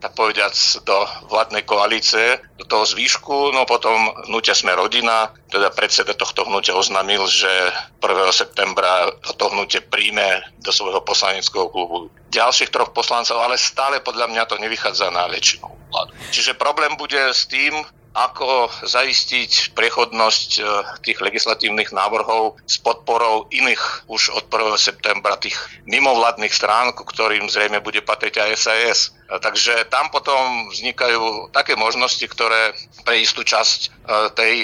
tak 0.01 0.17
povediac 0.17 0.57
do 0.89 0.97
vládnej 1.29 1.69
koalície, 1.69 2.41
do 2.57 2.65
toho 2.65 2.89
zvýšku, 2.89 3.53
no 3.53 3.69
potom 3.69 4.17
hnutia 4.27 4.57
sme 4.57 4.73
rodina, 4.73 5.29
teda 5.53 5.69
predseda 5.77 6.17
tohto 6.17 6.49
hnutia 6.49 6.73
oznámil, 6.73 7.29
že 7.29 7.53
1. 8.01 8.09
septembra 8.33 9.13
to 9.37 9.53
hnutie 9.53 9.85
príjme 9.85 10.41
do 10.65 10.73
svojho 10.73 11.05
poslaneckého 11.05 11.69
klubu 11.69 12.09
ďalších 12.33 12.73
troch 12.73 12.97
poslancov, 12.97 13.45
ale 13.45 13.61
stále 13.61 14.01
podľa 14.01 14.33
mňa 14.33 14.49
to 14.49 14.57
nevychádza 14.57 15.13
na 15.13 15.29
väčšinu 15.29 15.69
vládu. 15.93 16.17
Čiže 16.33 16.57
problém 16.57 16.97
bude 16.97 17.21
s 17.21 17.45
tým, 17.45 17.85
ako 18.11 18.67
zaistiť 18.83 19.71
prechodnosť 19.79 20.51
e, 20.59 20.63
tých 21.07 21.23
legislatívnych 21.23 21.95
návrhov 21.95 22.59
s 22.67 22.83
podporou 22.83 23.47
iných 23.55 24.11
už 24.11 24.35
od 24.35 24.51
1. 24.51 24.75
septembra 24.75 25.39
tých 25.39 25.55
mimovládnych 25.87 26.51
strán, 26.51 26.91
ku 26.91 27.07
ktorým 27.07 27.47
zrejme 27.47 27.79
bude 27.79 28.03
patriť 28.03 28.43
aj 28.43 28.51
SAS. 28.59 29.01
E, 29.31 29.39
takže 29.39 29.87
tam 29.87 30.11
potom 30.11 30.69
vznikajú 30.75 31.55
také 31.55 31.79
možnosti, 31.79 32.23
ktoré 32.27 32.75
pre 33.07 33.23
istú 33.23 33.47
časť 33.47 33.81
e, 33.87 33.89
tej 34.35 34.55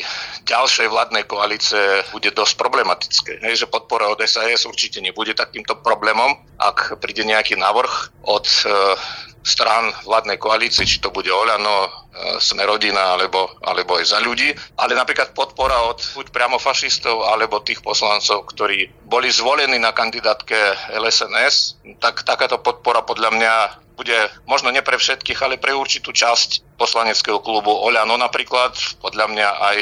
ďalšej 0.42 0.90
vládnej 0.90 1.24
koalície 1.30 2.02
bude 2.10 2.34
dosť 2.34 2.58
problematické. 2.58 3.32
Hej, 3.46 3.64
že 3.64 3.70
podpora 3.70 4.10
od 4.10 4.18
SAS 4.26 4.66
určite 4.66 4.98
nebude 4.98 5.38
takýmto 5.38 5.78
problémom, 5.78 6.34
ak 6.58 6.98
príde 6.98 7.22
nejaký 7.22 7.54
návrh 7.54 8.26
od 8.26 8.46
strán 9.46 9.94
vládnej 10.02 10.42
koalície, 10.42 10.82
či 10.82 10.98
to 10.98 11.14
bude 11.14 11.30
Oľano, 11.30 11.86
e, 11.86 11.90
Sme 12.42 12.66
rodina 12.66 13.14
alebo, 13.14 13.54
alebo 13.62 14.02
aj 14.02 14.10
za 14.10 14.18
ľudí, 14.18 14.50
ale 14.74 14.98
napríklad 14.98 15.38
podpora 15.38 15.86
od 15.86 16.02
buď 16.18 16.34
priamo 16.34 16.58
fašistov 16.58 17.22
alebo 17.22 17.62
tých 17.62 17.78
poslancov, 17.78 18.50
ktorí 18.50 18.90
boli 19.06 19.30
zvolení 19.30 19.78
na 19.78 19.94
kandidátke 19.94 20.58
LSNS, 20.98 21.78
tak 22.02 22.26
takáto 22.26 22.58
podpora 22.58 23.06
podľa 23.06 23.30
mňa 23.30 23.54
bude 23.96 24.16
možno 24.44 24.68
nie 24.70 24.84
pre 24.84 25.00
všetkých, 25.00 25.40
ale 25.40 25.56
pre 25.56 25.72
určitú 25.72 26.12
časť 26.12 26.76
poslaneckého 26.76 27.40
klubu 27.40 27.72
Oľano 27.72 28.20
napríklad, 28.20 28.76
podľa 29.00 29.26
mňa 29.32 29.48
aj 29.72 29.78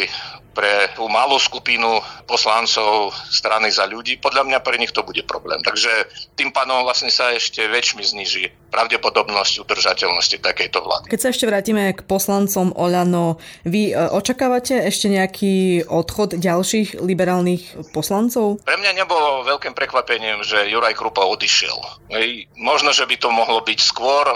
pre 0.54 0.88
tú 0.94 1.11
malú 1.11 1.37
skupinu 1.37 2.00
poslancov 2.25 3.12
strany 3.28 3.68
za 3.68 3.84
ľudí, 3.90 4.16
podľa 4.23 4.46
mňa 4.46 4.58
pre 4.62 4.78
nich 4.78 4.94
to 4.94 5.02
bude 5.02 5.20
problém. 5.26 5.61
Takže 5.61 5.90
tým 6.38 6.54
pádom 6.54 6.87
vlastne 6.87 7.11
sa 7.11 7.34
ešte 7.34 7.66
väčšmi 7.66 8.02
zniží 8.06 8.44
pravdepodobnosť 8.70 9.66
udržateľnosti 9.66 10.38
takejto 10.38 10.78
vlády. 10.80 11.06
Keď 11.11 11.20
sa 11.20 11.30
ešte 11.34 11.46
vrátime 11.50 11.94
k 11.94 12.00
poslancom 12.06 12.70
Oľano, 12.75 13.42
vy 13.66 13.90
e, 13.90 13.94
očakávate 13.94 14.78
ešte 14.87 15.11
nejaký 15.11 15.87
odchod 15.90 16.38
ďalších 16.38 17.02
liberálnych 17.02 17.94
poslancov? 17.94 18.62
Pre 18.62 18.76
mňa 18.78 18.94
nebolo 18.94 19.46
veľkým 19.46 19.75
prekvapením, 19.75 20.42
že 20.46 20.70
Juraj 20.70 20.94
Krupa 20.94 21.26
odišiel. 21.26 21.76
Možno, 22.58 22.94
že 22.94 23.06
by 23.06 23.16
to 23.18 23.28
mohlo 23.34 23.58
byť 23.62 23.78
skôr, 23.82 24.26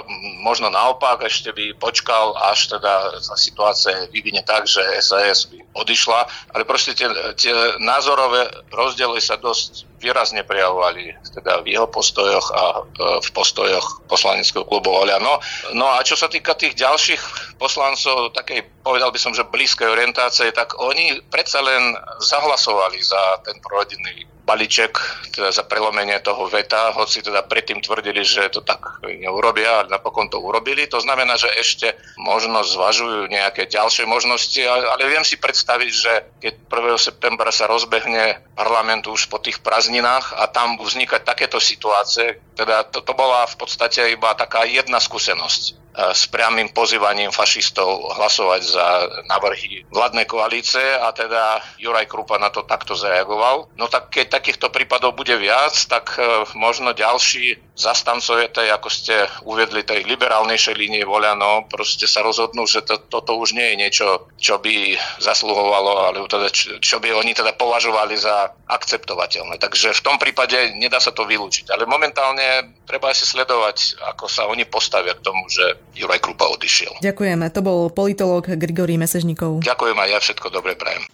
možno 0.43 0.71
naopak, 0.71 1.23
ešte 1.27 1.55
by 1.55 1.79
počkal, 1.79 2.35
až 2.51 2.75
teda 2.75 3.23
sa 3.23 3.35
situácia 3.39 4.07
vyvinie 4.11 4.43
tak, 4.43 4.67
že 4.67 4.83
SAS 4.99 5.47
by 5.47 5.63
odišla 5.75 6.08
išla, 6.09 6.25
ale 6.57 6.65
proste 6.65 6.97
tie, 6.97 7.09
tie 7.37 7.53
názorové 7.85 8.49
rozdiely 8.73 9.21
sa 9.21 9.37
dosť 9.37 9.98
výrazne 9.99 10.47
prejavovali 10.47 11.14
teda 11.35 11.62
v 11.62 11.75
jeho 11.75 11.90
postojoch 11.90 12.47
a 12.55 12.64
e, 12.78 12.83
v 13.23 13.28
postojoch 13.35 14.07
poslaneckého 14.07 14.64
klubu 14.64 14.95
Oľano. 14.95 15.43
No 15.75 15.87
a 15.90 16.00
čo 16.07 16.14
sa 16.14 16.31
týka 16.31 16.55
tých 16.55 16.78
ďalších 16.78 17.55
poslancov, 17.59 18.33
takej 18.33 18.64
povedal 18.87 19.11
by 19.11 19.21
som, 19.21 19.35
že 19.35 19.45
blízkej 19.45 19.90
orientácie, 19.90 20.55
tak 20.55 20.78
oni 20.78 21.21
predsa 21.28 21.61
len 21.61 21.99
zahlasovali 22.23 23.02
za 23.02 23.43
ten 23.45 23.59
prorodinný 23.61 24.38
balíček 24.49 24.97
teda 25.37 25.52
za 25.52 25.61
prelomenie 25.69 26.17
toho 26.25 26.49
veta, 26.49 26.97
hoci 26.97 27.21
teda 27.21 27.45
predtým 27.45 27.85
tvrdili, 27.85 28.25
že 28.25 28.49
to 28.49 28.64
tak 28.64 29.05
neurobia, 29.05 29.85
ale 29.85 29.93
napokon 29.93 30.33
to 30.33 30.40
urobili. 30.40 30.88
To 30.88 31.05
znamená, 31.05 31.37
že 31.37 31.52
ešte 31.52 31.93
možno 32.17 32.64
zvažujú 32.64 33.28
nejaké 33.28 33.69
ďalšie 33.69 34.09
možnosti, 34.09 34.64
ale 34.64 35.05
viem 35.05 35.21
si 35.21 35.37
predstaviť, 35.37 35.90
že 35.93 36.12
keď 36.40 36.52
1. 36.64 36.97
septembra 36.97 37.52
sa 37.52 37.69
rozbehne 37.69 38.40
parlament 38.57 39.05
už 39.05 39.28
po 39.28 39.37
tých 39.37 39.61
prázdninách 39.61 39.88
a 40.37 40.45
tam 40.52 40.76
vznikať 40.76 41.25
takéto 41.25 41.57
situácie, 41.57 42.38
teda 42.54 42.85
to, 42.92 43.00
to 43.00 43.12
bola 43.16 43.49
v 43.49 43.57
podstate 43.57 44.12
iba 44.12 44.37
taká 44.37 44.68
jedna 44.68 45.00
skúsenosť 45.00 45.88
s 45.99 46.30
priamým 46.30 46.71
pozývaním 46.71 47.35
fašistov 47.35 48.14
hlasovať 48.14 48.62
za 48.62 48.87
návrhy 49.26 49.83
vládnej 49.90 50.30
koalície 50.30 50.83
a 50.95 51.11
teda 51.11 51.59
Juraj 51.75 52.07
Krupa 52.07 52.38
na 52.38 52.54
to 52.54 52.62
takto 52.62 52.95
zareagoval. 52.95 53.66
No 53.75 53.90
tak 53.90 54.14
keď 54.14 54.38
takýchto 54.38 54.71
prípadov 54.71 55.18
bude 55.18 55.35
viac, 55.35 55.75
tak 55.90 56.14
e, 56.14 56.47
možno 56.54 56.95
ďalší 56.95 57.68
zastancovia 57.79 58.51
tej, 58.51 58.75
ako 58.75 58.91
ste 58.91 59.15
uviedli, 59.47 59.87
tej 59.87 60.03
liberálnejšej 60.03 60.75
línie 60.75 61.07
voľano, 61.07 61.71
proste 61.71 62.11
sa 62.11 62.27
rozhodnú, 62.27 62.67
že 62.67 62.83
to, 62.83 62.99
toto 63.07 63.39
už 63.39 63.55
nie 63.55 63.73
je 63.73 63.77
niečo, 63.79 64.07
čo 64.35 64.59
by 64.59 64.99
zasluhovalo, 65.23 66.11
alebo 66.11 66.27
teda, 66.27 66.51
čo, 66.51 66.83
čo 66.83 66.99
by 66.99 67.15
oni 67.15 67.39
teda 67.39 67.55
považovali 67.55 68.19
za 68.19 68.51
akceptovateľné. 68.67 69.63
Takže 69.63 69.95
v 69.95 70.05
tom 70.05 70.19
prípade 70.19 70.75
nedá 70.75 70.99
sa 70.99 71.15
to 71.15 71.23
vylúčiť. 71.23 71.71
Ale 71.71 71.87
momentálne 71.87 72.75
treba 72.85 73.15
si 73.15 73.23
sledovať, 73.23 74.03
ako 74.11 74.27
sa 74.27 74.51
oni 74.51 74.67
postavia 74.67 75.15
k 75.15 75.23
tomu, 75.23 75.47
že 75.47 75.79
Juraj 75.95 76.19
Krupa 76.19 76.51
odišiel. 76.51 76.99
Ďakujeme. 76.99 77.47
To 77.55 77.61
bol 77.63 77.81
politológ 77.95 78.51
Grigory 78.59 78.99
Mesežníkov. 78.99 79.63
Ďakujem 79.63 79.97
aj 79.97 80.09
ja, 80.11 80.19
všetko 80.19 80.47
dobre 80.51 80.75
prajem. 80.75 81.07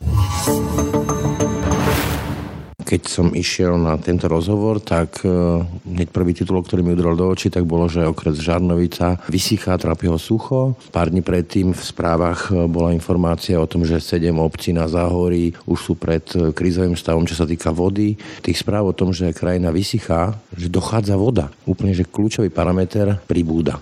Keď 2.84 3.02
som 3.08 3.32
išiel 3.32 3.80
na 3.80 3.96
tento 3.96 4.28
rozhovor, 4.28 4.76
tak 4.76 5.24
e, 5.24 5.28
hneď 5.88 6.12
prvý 6.12 6.36
titulok, 6.36 6.68
ktorý 6.68 6.84
mi 6.84 6.92
udrel 6.92 7.16
do 7.16 7.32
očí, 7.32 7.48
tak 7.48 7.64
bolo, 7.64 7.88
že 7.88 8.04
okres 8.04 8.36
Žarnovica 8.36 9.24
vysychá, 9.32 9.80
trápi 9.80 10.04
ho 10.12 10.20
sucho. 10.20 10.76
Pár 10.92 11.08
dní 11.08 11.24
predtým 11.24 11.72
v 11.72 11.80
správach 11.80 12.52
e, 12.52 12.68
bola 12.68 12.92
informácia 12.92 13.56
o 13.56 13.64
tom, 13.64 13.88
že 13.88 14.04
sedem 14.04 14.36
obcí 14.36 14.76
na 14.76 14.84
Záhorí 14.84 15.56
už 15.64 15.78
sú 15.80 15.92
pred 15.96 16.28
e, 16.36 16.52
krízovým 16.52 16.92
stavom, 16.92 17.24
čo 17.24 17.40
sa 17.40 17.48
týka 17.48 17.72
vody. 17.72 18.20
Tých 18.44 18.60
správ 18.60 18.92
o 18.92 18.96
tom, 18.96 19.16
že 19.16 19.32
krajina 19.32 19.72
vysychá, 19.72 20.36
že 20.52 20.68
dochádza 20.68 21.16
voda. 21.16 21.48
Úplne, 21.64 21.96
že 21.96 22.04
kľúčový 22.04 22.52
parameter 22.52 23.16
pribúda. 23.24 23.80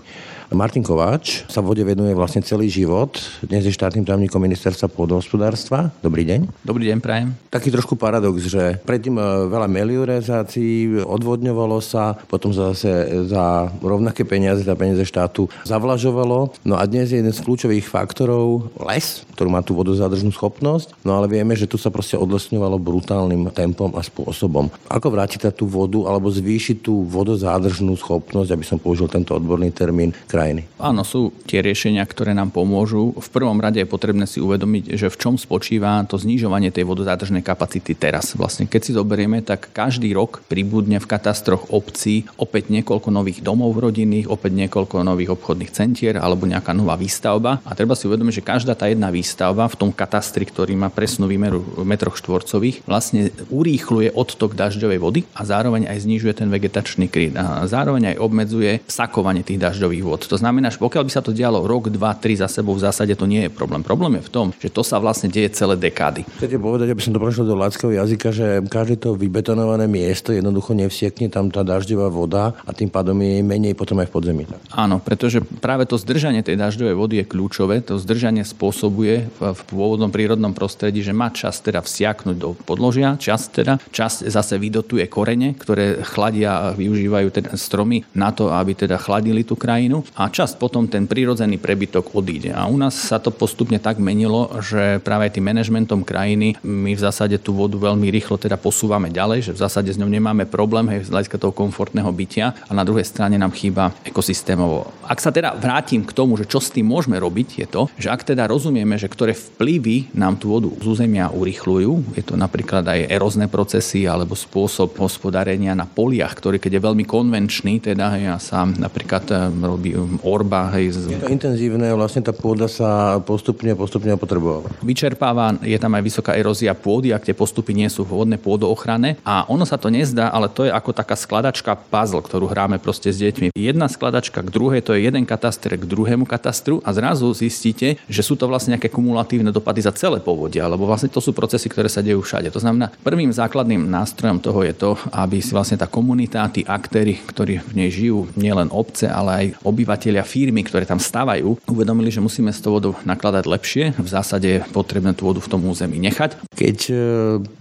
Martin 0.53 0.85
Kováč 0.85 1.49
sa 1.49 1.65
vode 1.65 1.81
venuje 1.81 2.13
vlastne 2.13 2.45
celý 2.45 2.69
život. 2.69 3.17
Dnes 3.41 3.65
je 3.65 3.73
štátnym 3.73 4.05
tajomníkom 4.05 4.37
ministerstva 4.37 4.85
pôdohospodárstva. 4.85 5.89
Dobrý 6.05 6.29
deň. 6.29 6.45
Dobrý 6.61 6.93
deň, 6.93 6.97
prajem. 7.01 7.33
Taký 7.49 7.73
trošku 7.73 7.97
paradox, 7.97 8.45
že 8.45 8.77
predtým 8.85 9.17
e, 9.17 9.49
veľa 9.49 9.65
meliorizácií, 9.65 11.01
odvodňovalo 11.01 11.81
sa, 11.81 12.13
potom 12.29 12.53
zase 12.53 13.25
za 13.25 13.73
rovnaké 13.81 14.21
peniaze, 14.23 14.61
za 14.61 14.77
peniaze 14.77 15.01
štátu 15.09 15.49
zavlažovalo. 15.65 16.53
No 16.61 16.77
a 16.77 16.85
dnes 16.85 17.09
je 17.09 17.17
jeden 17.17 17.33
z 17.33 17.41
kľúčových 17.41 17.89
faktorov 17.89 18.69
les, 18.77 19.25
ktorý 19.33 19.49
má 19.49 19.65
tú 19.65 19.73
vodozádržnú 19.73 20.29
schopnosť. 20.29 20.93
No 21.01 21.17
ale 21.17 21.25
vieme, 21.25 21.57
že 21.57 21.65
tu 21.65 21.81
sa 21.81 21.89
proste 21.89 22.13
odlesňovalo 22.13 22.77
brutálnym 22.77 23.49
tempom 23.49 23.89
a 23.97 24.05
spôsobom. 24.05 24.69
Ako 24.85 25.09
vrátiť 25.09 25.49
tú 25.57 25.65
vodu 25.65 26.05
alebo 26.05 26.29
zvýšiť 26.29 26.85
tú 26.85 27.09
vodozádržnú 27.09 27.97
schopnosť, 27.97 28.49
aby 28.53 28.63
som 28.63 28.77
použil 28.77 29.09
tento 29.09 29.33
odborný 29.33 29.73
termín, 29.73 30.13
krajiny. 30.43 30.67
Áno, 30.75 31.07
sú 31.07 31.31
tie 31.47 31.63
riešenia, 31.63 32.03
ktoré 32.03 32.35
nám 32.35 32.51
pomôžu. 32.51 33.15
V 33.15 33.29
prvom 33.31 33.55
rade 33.63 33.79
je 33.79 33.87
potrebné 33.87 34.27
si 34.27 34.43
uvedomiť, 34.43 34.99
že 34.99 35.07
v 35.07 35.15
čom 35.15 35.39
spočíva 35.39 36.03
to 36.03 36.19
znižovanie 36.19 36.67
tej 36.67 36.83
vodozádržnej 36.83 37.39
kapacity 37.39 37.95
teraz. 37.95 38.35
Vlastne 38.35 38.67
keď 38.67 38.81
si 38.83 38.91
zoberieme, 38.91 39.39
tak 39.39 39.71
každý 39.71 40.11
rok 40.11 40.43
pribudne 40.51 40.99
v 40.99 41.07
katastroch 41.07 41.71
obcí 41.71 42.27
opäť 42.35 42.67
niekoľko 42.75 43.07
nových 43.07 43.39
domov 43.39 43.79
rodinných, 43.79 44.27
opäť 44.27 44.67
niekoľko 44.67 45.07
nových 45.07 45.31
obchodných 45.39 45.71
centier 45.71 46.19
alebo 46.19 46.43
nejaká 46.43 46.75
nová 46.75 46.99
výstavba. 46.99 47.63
A 47.63 47.71
treba 47.71 47.95
si 47.95 48.11
uvedomiť, 48.11 48.43
že 48.43 48.43
každá 48.43 48.75
tá 48.75 48.91
jedna 48.91 49.07
výstavba 49.07 49.71
v 49.71 49.79
tom 49.79 49.95
katastri, 49.95 50.43
ktorý 50.43 50.75
má 50.75 50.91
presnú 50.91 51.31
výmeru 51.31 51.63
v 51.63 51.87
metroch 51.87 52.19
štvorcových, 52.19 52.83
vlastne 52.83 53.31
urýchluje 53.47 54.11
odtok 54.11 54.59
dažďovej 54.59 54.99
vody 54.99 55.21
a 55.39 55.47
zároveň 55.47 55.87
aj 55.87 56.03
znižuje 56.03 56.33
ten 56.35 56.51
vegetačný 56.51 57.07
kryt. 57.07 57.39
A 57.39 57.63
zároveň 57.63 58.11
aj 58.11 58.19
obmedzuje 58.19 58.83
sakovanie 58.91 59.47
tých 59.47 59.63
dažďových 59.63 60.03
vod. 60.03 60.32
To 60.33 60.41
znamená, 60.41 60.73
že 60.73 60.81
pokiaľ 60.81 61.05
by 61.05 61.11
sa 61.13 61.21
to 61.21 61.29
dialo 61.29 61.61
rok, 61.61 61.93
dva, 61.93 62.17
tri 62.17 62.33
za 62.33 62.49
sebou, 62.49 62.73
v 62.73 62.81
zásade 62.81 63.13
to 63.13 63.29
nie 63.29 63.45
je 63.45 63.51
problém. 63.53 63.85
Problém 63.85 64.17
je 64.17 64.25
v 64.25 64.33
tom, 64.33 64.47
že 64.57 64.73
to 64.73 64.81
sa 64.81 64.97
vlastne 64.97 65.29
deje 65.29 65.53
celé 65.53 65.77
dekády. 65.77 66.25
Chcete 66.41 66.57
povedať, 66.57 66.89
aby 66.89 67.01
som 67.05 67.13
to 67.13 67.21
prešiel 67.21 67.45
do 67.45 67.53
ľadského 67.53 67.93
jazyka, 67.93 68.33
že 68.33 68.65
každé 68.65 68.97
to 68.97 69.13
vybetonované 69.13 69.85
miesto 69.85 70.33
jednoducho 70.33 70.73
nevsiekne 70.73 71.29
tam 71.29 71.53
tá 71.53 71.61
dažďová 71.61 72.09
voda 72.09 72.57
a 72.65 72.73
tým 72.73 72.89
pádom 72.89 73.13
je 73.21 73.45
menej 73.45 73.77
potom 73.77 74.01
aj 74.01 74.09
v 74.09 74.13
podzemí. 74.17 74.43
Áno, 74.73 74.97
pretože 74.97 75.37
práve 75.61 75.85
to 75.85 76.01
zdržanie 76.01 76.41
tej 76.41 76.57
dažďovej 76.57 76.95
vody 76.97 77.15
je 77.21 77.29
kľúčové. 77.29 77.85
To 77.85 78.01
zdržanie 78.01 78.41
spôsobuje 78.41 79.29
v, 79.37 79.39
v 79.53 79.61
pôvodnom 79.69 80.09
prírodnom 80.09 80.57
prostredí, 80.57 81.05
že 81.05 81.13
má 81.13 81.29
čas 81.29 81.61
teda 81.61 81.85
vsiaknúť 81.85 82.37
do 82.41 82.57
podložia, 82.57 83.21
čas 83.21 83.53
teda, 83.53 83.77
čas 83.93 84.25
zase 84.25 84.57
vydotuje 84.57 85.05
korene, 85.13 85.53
ktoré 85.53 86.01
chladia 86.01 86.57
a 86.57 86.65
využívajú 86.73 87.27
teda 87.29 87.53
stromy 87.53 88.01
na 88.17 88.33
to, 88.33 88.49
aby 88.49 88.73
teda 88.73 88.97
chladili 88.97 89.45
tú 89.45 89.53
krajinu 89.53 90.01
a 90.15 90.22
čas 90.29 90.53
potom 90.53 90.85
ten 90.85 91.07
prírodzený 91.09 91.57
prebytok 91.57 92.13
odíde. 92.13 92.51
A 92.53 92.67
u 92.69 92.77
nás 92.77 92.93
sa 92.93 93.17
to 93.17 93.31
postupne 93.33 93.79
tak 93.79 93.97
menilo, 93.97 94.51
že 94.61 94.99
práve 95.01 95.31
tým 95.33 95.47
manažmentom 95.49 96.05
krajiny 96.05 96.59
my 96.63 96.91
v 96.93 97.01
zásade 97.01 97.39
tú 97.39 97.55
vodu 97.55 97.75
veľmi 97.79 98.07
rýchlo 98.11 98.37
teda 98.37 98.59
posúvame 98.59 99.09
ďalej, 99.09 99.51
že 99.51 99.55
v 99.55 99.61
zásade 99.63 99.89
s 99.91 99.99
ňou 99.99 100.11
nemáme 100.11 100.45
problém 100.45 100.85
hej, 100.91 101.07
z 101.07 101.13
hľadiska 101.13 101.39
toho 101.39 101.55
komfortného 101.55 102.11
bytia 102.11 102.53
a 102.67 102.71
na 102.71 102.85
druhej 102.85 103.07
strane 103.07 103.39
nám 103.39 103.55
chýba 103.55 103.95
ekosystémovo. 104.03 104.91
Ak 105.07 105.19
sa 105.23 105.33
teda 105.33 105.55
vrátim 105.55 106.05
k 106.05 106.15
tomu, 106.15 106.37
že 106.39 106.47
čo 106.47 106.59
s 106.59 106.71
tým 106.71 106.87
môžeme 106.87 107.17
robiť, 107.17 107.47
je 107.63 107.67
to, 107.67 107.81
že 107.97 108.11
ak 108.11 108.23
teda 108.23 108.47
rozumieme, 108.47 108.95
že 108.99 109.09
ktoré 109.09 109.33
vplyvy 109.33 110.15
nám 110.15 110.37
tú 110.39 110.53
vodu 110.53 110.69
z 110.79 110.85
územia 110.85 111.31
urychľujú, 111.31 112.15
je 112.19 112.23
to 112.23 112.35
napríklad 112.37 112.85
aj 112.85 113.09
erozné 113.09 113.47
procesy 113.47 114.05
alebo 114.05 114.37
spôsob 114.37 114.95
hospodárenia 114.99 115.73
na 115.73 115.87
poliach, 115.87 116.35
ktorý 116.37 116.59
keď 116.59 116.79
je 116.79 116.85
veľmi 116.85 117.05
konvenčný, 117.07 117.79
teda 117.83 118.15
ja 118.19 118.35
sa 118.37 118.65
napríklad 118.67 119.25
eh, 119.31 119.37
robí 119.49 119.95
orba. 120.21 120.69
Hej. 120.75 120.99
Je 121.09 121.19
to 121.19 121.29
intenzívne, 121.31 121.85
vlastne 121.95 122.21
tá 122.23 122.31
pôda 122.35 122.67
sa 122.67 123.19
postupne, 123.23 123.73
postupne 123.77 124.13
opotrebovala. 124.15 124.69
Vyčerpáva, 124.83 125.57
je 125.63 125.77
tam 125.79 125.93
aj 125.95 126.03
vysoká 126.03 126.31
erózia 126.35 126.75
pôdy, 126.75 127.11
ak 127.11 127.27
tie 127.27 127.35
postupy 127.35 127.75
nie 127.75 127.87
sú 127.87 128.03
vhodné 128.03 128.37
pôdoochranné 128.41 129.21
a 129.23 129.47
ono 129.47 129.63
sa 129.63 129.79
to 129.79 129.87
nezdá, 129.93 130.29
ale 130.29 130.49
to 130.49 130.67
je 130.67 130.71
ako 130.71 130.91
taká 130.91 131.15
skladačka 131.15 131.77
puzzle, 131.77 132.23
ktorú 132.23 132.49
hráme 132.49 132.77
proste 132.81 133.09
s 133.13 133.21
deťmi. 133.21 133.55
Jedna 133.55 133.87
skladačka 133.87 134.43
k 134.43 134.49
druhej, 134.49 134.81
to 134.83 134.97
je 134.97 135.05
jeden 135.05 135.23
kataster 135.23 135.77
k 135.77 135.85
druhému 135.85 136.25
katastru 136.25 136.81
a 136.83 136.91
zrazu 136.91 137.31
zistíte, 137.31 138.01
že 138.09 138.21
sú 138.25 138.35
to 138.35 138.49
vlastne 138.49 138.75
nejaké 138.75 138.89
kumulatívne 138.89 139.53
dopady 139.53 139.85
za 139.85 139.93
celé 139.93 140.19
povodia, 140.19 140.65
lebo 140.65 140.89
vlastne 140.89 141.13
to 141.13 141.21
sú 141.21 141.31
procesy, 141.31 141.69
ktoré 141.69 141.87
sa 141.87 142.01
dejú 142.03 142.19
všade. 142.25 142.49
To 142.51 142.59
znamená, 142.59 142.89
prvým 143.05 143.29
základným 143.29 143.85
nástrojom 143.85 144.41
toho 144.41 144.65
je 144.65 144.73
to, 144.73 144.91
aby 145.13 145.39
si 145.39 145.53
vlastne 145.53 145.77
tá 145.77 145.85
komunita, 145.85 146.49
tí 146.49 146.65
aktéry, 146.65 147.21
ktorí 147.21 147.61
v 147.61 147.71
nej 147.77 147.89
žijú, 147.93 148.27
nielen 148.33 148.73
obce, 148.73 149.05
ale 149.05 149.31
aj 149.31 149.45
obyvateľia 149.61 149.92
firmy, 150.25 150.65
ktoré 150.65 150.87
tam 150.87 150.97
stávajú, 150.97 151.59
uvedomili, 151.69 152.09
že 152.09 152.23
musíme 152.23 152.49
s 152.49 152.63
tou 152.63 152.73
vodou 152.73 152.97
nakladať 153.05 153.43
lepšie. 153.45 153.83
V 153.99 154.09
zásade 154.09 154.47
je 154.47 154.63
potrebné 154.73 155.13
tú 155.13 155.29
vodu 155.29 155.43
v 155.43 155.51
tom 155.51 155.61
území 155.67 156.01
nechať. 156.01 156.49
Keď 156.49 156.77
e, 156.89 156.93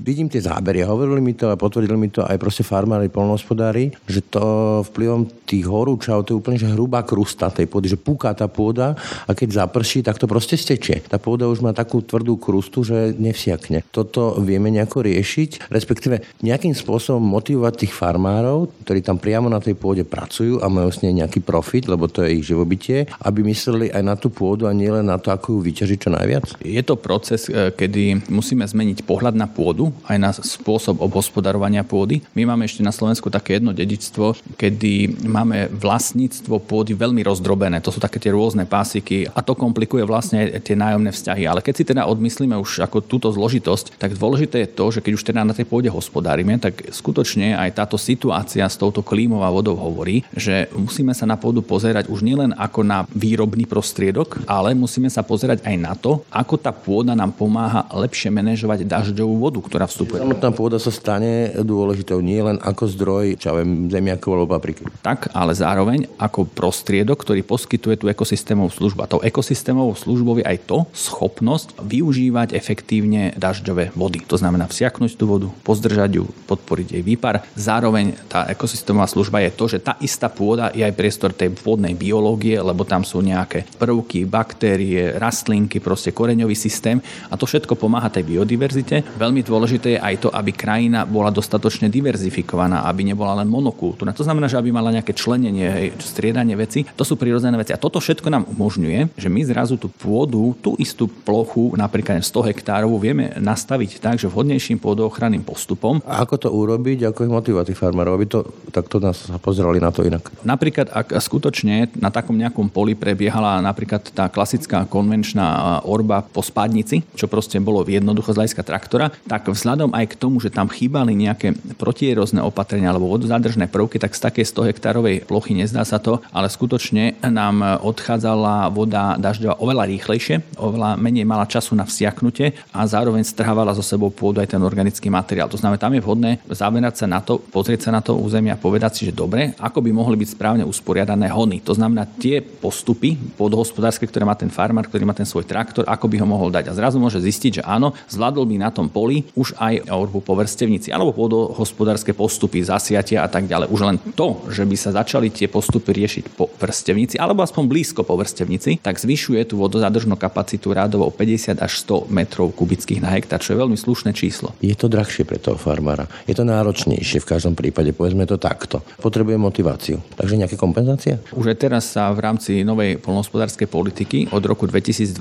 vidím 0.00 0.32
tie 0.32 0.40
zábery, 0.40 0.86
hovorili 0.86 1.20
mi 1.20 1.34
to 1.36 1.52
a 1.52 1.58
potvrdili 1.58 1.98
mi 1.98 2.08
to 2.08 2.24
aj 2.24 2.38
proste 2.40 2.64
farmári, 2.64 3.12
polnohospodári, 3.12 3.92
že 4.08 4.24
to 4.24 4.42
vplyvom 4.88 5.28
tých 5.44 5.68
horúčav, 5.68 6.24
to 6.24 6.32
je 6.32 6.40
úplne 6.40 6.56
že 6.56 6.70
hrubá 6.72 7.02
krusta 7.02 7.50
tej 7.50 7.66
pôdy, 7.68 7.90
že 7.90 7.98
púka 7.98 8.32
tá 8.32 8.46
pôda 8.46 8.94
a 9.26 9.30
keď 9.34 9.66
zaprší, 9.66 10.00
tak 10.06 10.16
to 10.16 10.30
proste 10.30 10.56
stečie. 10.56 11.02
Tá 11.04 11.18
pôda 11.18 11.50
už 11.50 11.60
má 11.60 11.74
takú 11.74 12.00
tvrdú 12.00 12.38
krustu, 12.38 12.86
že 12.86 13.12
nevsiakne. 13.18 13.84
Toto 13.90 14.38
vieme 14.38 14.70
nejako 14.70 15.04
riešiť, 15.04 15.68
respektíve 15.68 16.22
nejakým 16.40 16.72
spôsobom 16.72 17.20
motivovať 17.20 17.84
tých 17.84 17.92
farmárov, 17.92 18.70
ktorí 18.86 19.02
tam 19.02 19.18
priamo 19.18 19.50
na 19.50 19.58
tej 19.58 19.74
pôde 19.74 20.06
pracujú 20.06 20.62
a 20.62 20.70
majú 20.70 20.88
s 20.88 21.02
nej 21.02 21.12
nejaký 21.12 21.42
profit, 21.42 21.90
lebo 21.90 22.06
to 22.06 22.21
je 22.26 22.38
ich 22.38 22.46
živobytie, 22.46 23.06
aby 23.20 23.44
mysleli 23.46 23.90
aj 23.90 24.02
na 24.02 24.14
tú 24.14 24.28
pôdu 24.32 24.66
a 24.66 24.72
nielen 24.72 25.06
na 25.06 25.18
to, 25.18 25.30
ako 25.30 25.58
ju 25.58 25.60
vyťažiť 25.66 25.98
čo 25.98 26.10
najviac? 26.10 26.44
Je 26.62 26.82
to 26.82 26.94
proces, 26.98 27.48
e, 27.48 27.74
kedy 27.74 28.30
musíme 28.30 28.62
zmeniť 28.64 29.04
pohľad 29.04 29.34
na 29.34 29.50
pôdu, 29.50 29.90
aj 30.06 30.18
na 30.18 30.30
spôsob 30.32 31.02
obhospodarovania 31.02 31.82
pôdy. 31.82 32.22
My 32.36 32.48
máme 32.48 32.66
ešte 32.66 32.84
na 32.84 32.94
Slovensku 32.94 33.32
také 33.32 33.58
jedno 33.58 33.74
dedičstvo, 33.74 34.56
kedy 34.56 35.24
máme 35.26 35.72
vlastníctvo 35.72 36.62
pôdy 36.62 36.94
veľmi 36.94 37.24
rozdrobené. 37.26 37.82
To 37.82 37.90
sú 37.90 37.98
také 37.98 38.22
tie 38.22 38.30
rôzne 38.30 38.68
pásiky 38.68 39.26
a 39.32 39.40
to 39.42 39.58
komplikuje 39.58 40.04
vlastne 40.06 40.60
tie 40.60 40.78
nájomné 40.78 41.10
vzťahy. 41.10 41.48
Ale 41.48 41.64
keď 41.64 41.74
si 41.74 41.84
teda 41.88 42.06
odmyslíme 42.06 42.54
už 42.54 42.84
ako 42.86 43.02
túto 43.02 43.28
zložitosť, 43.32 43.98
tak 43.98 44.14
dôležité 44.14 44.66
je 44.66 44.72
to, 44.72 44.84
že 44.92 45.00
keď 45.00 45.12
už 45.16 45.26
teda 45.26 45.40
na 45.42 45.56
tej 45.56 45.66
pôde 45.66 45.88
hospodárime, 45.88 46.60
tak 46.60 46.92
skutočne 46.92 47.56
aj 47.56 47.78
táto 47.80 47.96
situácia 47.96 48.68
s 48.68 48.76
touto 48.76 49.00
klímou 49.00 49.40
a 49.42 49.50
vodou 49.50 49.74
hovorí, 49.74 50.22
že 50.36 50.68
musíme 50.76 51.16
sa 51.16 51.24
na 51.24 51.40
pôdu 51.40 51.64
pozerať 51.64 52.11
už 52.12 52.20
nielen 52.20 52.52
ako 52.52 52.84
na 52.84 53.08
výrobný 53.16 53.64
prostriedok, 53.64 54.44
ale 54.44 54.76
musíme 54.76 55.08
sa 55.08 55.24
pozerať 55.24 55.64
aj 55.64 55.76
na 55.80 55.96
to, 55.96 56.20
ako 56.28 56.60
tá 56.60 56.68
pôda 56.68 57.16
nám 57.16 57.32
pomáha 57.32 57.88
lepšie 57.88 58.28
manažovať 58.28 58.84
dažďovú 58.84 59.34
vodu, 59.40 59.58
ktorá 59.64 59.88
vstupuje. 59.88 60.20
Samotná 60.20 60.52
pôda 60.52 60.76
sa 60.76 60.92
stane 60.92 61.56
dôležitou 61.64 62.20
nie 62.20 62.38
len 62.44 62.60
ako 62.60 62.84
zdroj, 62.92 63.40
čo 63.40 63.56
viem, 63.56 63.88
zemiakov 63.88 64.36
alebo 64.36 64.60
papriky. 64.60 64.84
Tak, 65.00 65.32
ale 65.32 65.56
zároveň 65.56 66.04
ako 66.20 66.44
prostriedok, 66.52 67.16
ktorý 67.24 67.40
poskytuje 67.40 67.96
tú 67.96 68.06
ekosystémovú 68.12 68.68
službu. 68.68 69.00
A 69.00 69.10
tou 69.10 69.20
ekosystémovou 69.24 69.96
službou 69.96 70.42
je 70.42 70.46
aj 70.46 70.58
to 70.68 70.84
schopnosť 70.92 71.80
využívať 71.80 72.52
efektívne 72.52 73.32
dažďové 73.38 73.96
vody. 73.96 74.20
To 74.28 74.36
znamená 74.36 74.68
vsiaknúť 74.68 75.16
tú 75.16 75.24
vodu, 75.24 75.48
pozdržať 75.64 76.10
ju, 76.20 76.24
podporiť 76.50 76.98
jej 76.98 77.02
výpar. 77.02 77.46
Zároveň 77.56 78.18
tá 78.26 78.44
ekosystémová 78.50 79.06
služba 79.08 79.40
je 79.46 79.50
to, 79.54 79.64
že 79.70 79.78
tá 79.80 79.94
istá 80.02 80.26
pôda 80.26 80.74
je 80.74 80.82
aj 80.82 80.96
priestor 80.98 81.30
tej 81.30 81.54
pôdnej 81.54 81.94
biológie, 82.02 82.58
lebo 82.58 82.82
tam 82.82 83.06
sú 83.06 83.22
nejaké 83.22 83.62
prvky, 83.78 84.26
baktérie, 84.26 85.14
rastlinky, 85.14 85.78
proste 85.78 86.10
koreňový 86.10 86.58
systém 86.58 86.98
a 87.30 87.38
to 87.38 87.46
všetko 87.46 87.78
pomáha 87.78 88.10
tej 88.10 88.26
biodiverzite. 88.26 89.14
Veľmi 89.14 89.46
dôležité 89.46 89.94
je 89.94 90.00
aj 90.02 90.26
to, 90.26 90.28
aby 90.34 90.50
krajina 90.50 91.06
bola 91.06 91.30
dostatočne 91.30 91.86
diverzifikovaná, 91.86 92.82
aby 92.90 93.06
nebola 93.06 93.38
len 93.38 93.46
monokultúrna. 93.46 94.16
To 94.16 94.26
znamená, 94.26 94.50
že 94.50 94.58
aby 94.58 94.74
mala 94.74 94.90
nejaké 94.90 95.14
členenie, 95.14 95.68
hej, 95.68 95.88
striedanie 96.02 96.58
veci. 96.58 96.82
To 96.98 97.06
sú 97.06 97.14
prirodzené 97.14 97.54
veci. 97.54 97.70
A 97.70 97.78
toto 97.78 98.02
všetko 98.02 98.26
nám 98.32 98.48
umožňuje, 98.50 99.14
že 99.14 99.28
my 99.28 99.40
zrazu 99.46 99.76
tú 99.78 99.86
pôdu, 99.92 100.56
tú 100.58 100.74
istú 100.80 101.06
plochu, 101.06 101.76
napríklad 101.76 102.24
100 102.24 102.50
hektárov, 102.50 102.96
vieme 102.98 103.36
nastaviť 103.36 104.00
tak, 104.00 104.16
že 104.18 104.26
vhodnejším 104.32 104.80
pôdoochranným 104.80 105.44
postupom. 105.44 106.00
A 106.08 106.24
ako 106.24 106.34
to 106.40 106.48
urobiť, 106.48 107.12
ako 107.12 107.28
ich 107.28 107.32
motivovať 107.32 107.66
farmárov, 107.76 108.16
aby 108.16 108.26
to 108.26 108.40
takto 108.72 108.96
nás 108.98 109.28
pozerali 109.44 109.78
na 109.78 109.92
to 109.92 110.02
inak? 110.02 110.32
Napríklad, 110.42 110.88
ak 110.88 111.12
skutočne 111.20 111.91
na 111.98 112.08
takom 112.12 112.36
nejakom 112.36 112.68
poli 112.68 112.96
prebiehala 112.96 113.60
napríklad 113.60 114.12
tá 114.12 114.28
klasická 114.28 114.84
konvenčná 114.86 115.80
orba 115.84 116.22
po 116.22 116.40
spádnici, 116.40 117.04
čo 117.16 117.26
proste 117.26 117.58
bolo 117.58 117.84
jednoducho 117.84 118.32
z 118.32 118.38
hľadiska 118.42 118.62
traktora, 118.62 119.10
tak 119.28 119.48
vzhľadom 119.48 119.92
aj 119.92 120.04
k 120.12 120.18
tomu, 120.18 120.40
že 120.40 120.52
tam 120.52 120.68
chýbali 120.70 121.12
nejaké 121.16 121.54
protierozné 121.76 122.40
opatrenia 122.40 122.90
alebo 122.90 123.10
vodozádržné 123.10 123.68
prvky, 123.68 123.98
tak 123.98 124.16
z 124.16 124.24
takej 124.28 124.44
100 124.48 124.68
hektárovej 124.72 125.16
plochy 125.26 125.56
nezdá 125.56 125.82
sa 125.82 125.98
to, 125.98 126.20
ale 126.32 126.48
skutočne 126.48 127.18
nám 127.24 127.82
odchádzala 127.82 128.70
voda 128.72 129.16
dažďová 129.18 129.58
oveľa 129.60 129.84
rýchlejšie, 129.88 130.58
oveľa 130.58 130.96
menej 131.00 131.26
mala 131.28 131.48
času 131.48 131.74
na 131.74 131.84
vsiaknutie 131.88 132.54
a 132.72 132.86
zároveň 132.86 133.24
strhávala 133.26 133.76
so 133.76 133.84
sebou 133.84 134.12
pôdu 134.12 134.40
aj 134.40 134.54
ten 134.54 134.62
organický 134.62 135.08
materiál. 135.08 135.50
To 135.50 135.60
znamená, 135.60 135.80
tam 135.80 135.94
je 135.94 136.04
vhodné 136.04 136.30
zamerať 136.48 137.04
sa 137.04 137.06
na 137.08 137.20
to, 137.20 137.38
pozrieť 137.38 137.88
sa 137.88 137.90
na 137.90 138.00
to 138.00 138.16
územie 138.16 138.52
a 138.52 138.60
povedať 138.60 138.92
si, 138.92 139.02
že 139.08 139.14
dobre, 139.16 139.54
ako 139.58 139.82
by 139.82 139.90
mohli 139.90 140.16
byť 140.20 140.28
správne 140.34 140.64
usporiadané 140.66 141.28
hony. 141.32 141.60
To 141.64 141.74
znamená 141.82 142.06
tie 142.06 142.38
postupy 142.38 143.18
pôdohospodárske, 143.34 144.06
ktoré 144.06 144.22
má 144.22 144.38
ten 144.38 144.46
farmár, 144.46 144.86
ktorý 144.86 145.02
má 145.02 145.10
ten 145.10 145.26
svoj 145.26 145.42
traktor, 145.42 145.82
ako 145.82 146.06
by 146.06 146.16
ho 146.22 146.26
mohol 146.30 146.54
dať. 146.54 146.70
A 146.70 146.76
zrazu 146.78 147.02
môže 147.02 147.18
zistiť, 147.18 147.58
že 147.58 147.62
áno, 147.66 147.90
zvládol 148.06 148.46
by 148.46 148.56
na 148.62 148.70
tom 148.70 148.86
poli 148.86 149.26
už 149.34 149.58
aj 149.58 149.90
orbu 149.90 150.22
po 150.22 150.38
vrstevnici 150.38 150.94
alebo 150.94 151.10
pôdohospodárske 151.10 152.14
postupy, 152.14 152.62
zasiatia 152.62 153.26
a 153.26 153.28
tak 153.28 153.50
ďalej. 153.50 153.66
Už 153.74 153.80
len 153.82 153.98
to, 154.14 154.46
že 154.46 154.62
by 154.62 154.76
sa 154.78 154.94
začali 154.94 155.34
tie 155.34 155.50
postupy 155.50 155.90
riešiť 155.90 156.24
po 156.38 156.46
vrstevnici 156.54 157.18
alebo 157.18 157.42
aspoň 157.42 157.64
blízko 157.66 158.06
po 158.06 158.14
vrstevnici, 158.14 158.78
tak 158.78 159.02
zvyšuje 159.02 159.42
tú 159.50 159.58
vodozádržnú 159.58 160.14
kapacitu 160.14 160.70
rádovo 160.70 161.10
o 161.10 161.12
50 161.12 161.58
až 161.58 161.72
100 161.82 162.06
metrov 162.14 162.54
kubických 162.54 163.02
na 163.02 163.10
hektár, 163.10 163.42
čo 163.42 163.56
je 163.56 163.58
veľmi 163.58 163.74
slušné 163.74 164.14
číslo. 164.14 164.54
Je 164.62 164.76
to 164.78 164.86
drahšie 164.86 165.26
pre 165.26 165.42
toho 165.42 165.58
farmára. 165.58 166.06
Je 166.28 166.36
to 166.36 166.46
náročnejšie 166.46 167.18
v 167.18 167.26
každom 167.26 167.58
prípade, 167.58 167.90
povedzme 167.90 168.28
to 168.28 168.38
takto. 168.38 168.84
Potrebuje 169.00 169.40
motiváciu. 169.40 169.98
Takže 170.14 170.38
nejaké 170.38 170.54
kompenzácie? 170.60 171.18
Už 171.32 171.48
aj 171.48 171.56
teraz 171.56 171.71
sa 171.78 172.10
v 172.10 172.20
rámci 172.26 172.66
novej 172.66 172.98
polnohospodárskej 172.98 173.68
politiky 173.70 174.18
od 174.34 174.42
roku 174.44 174.66
2023 174.66 175.14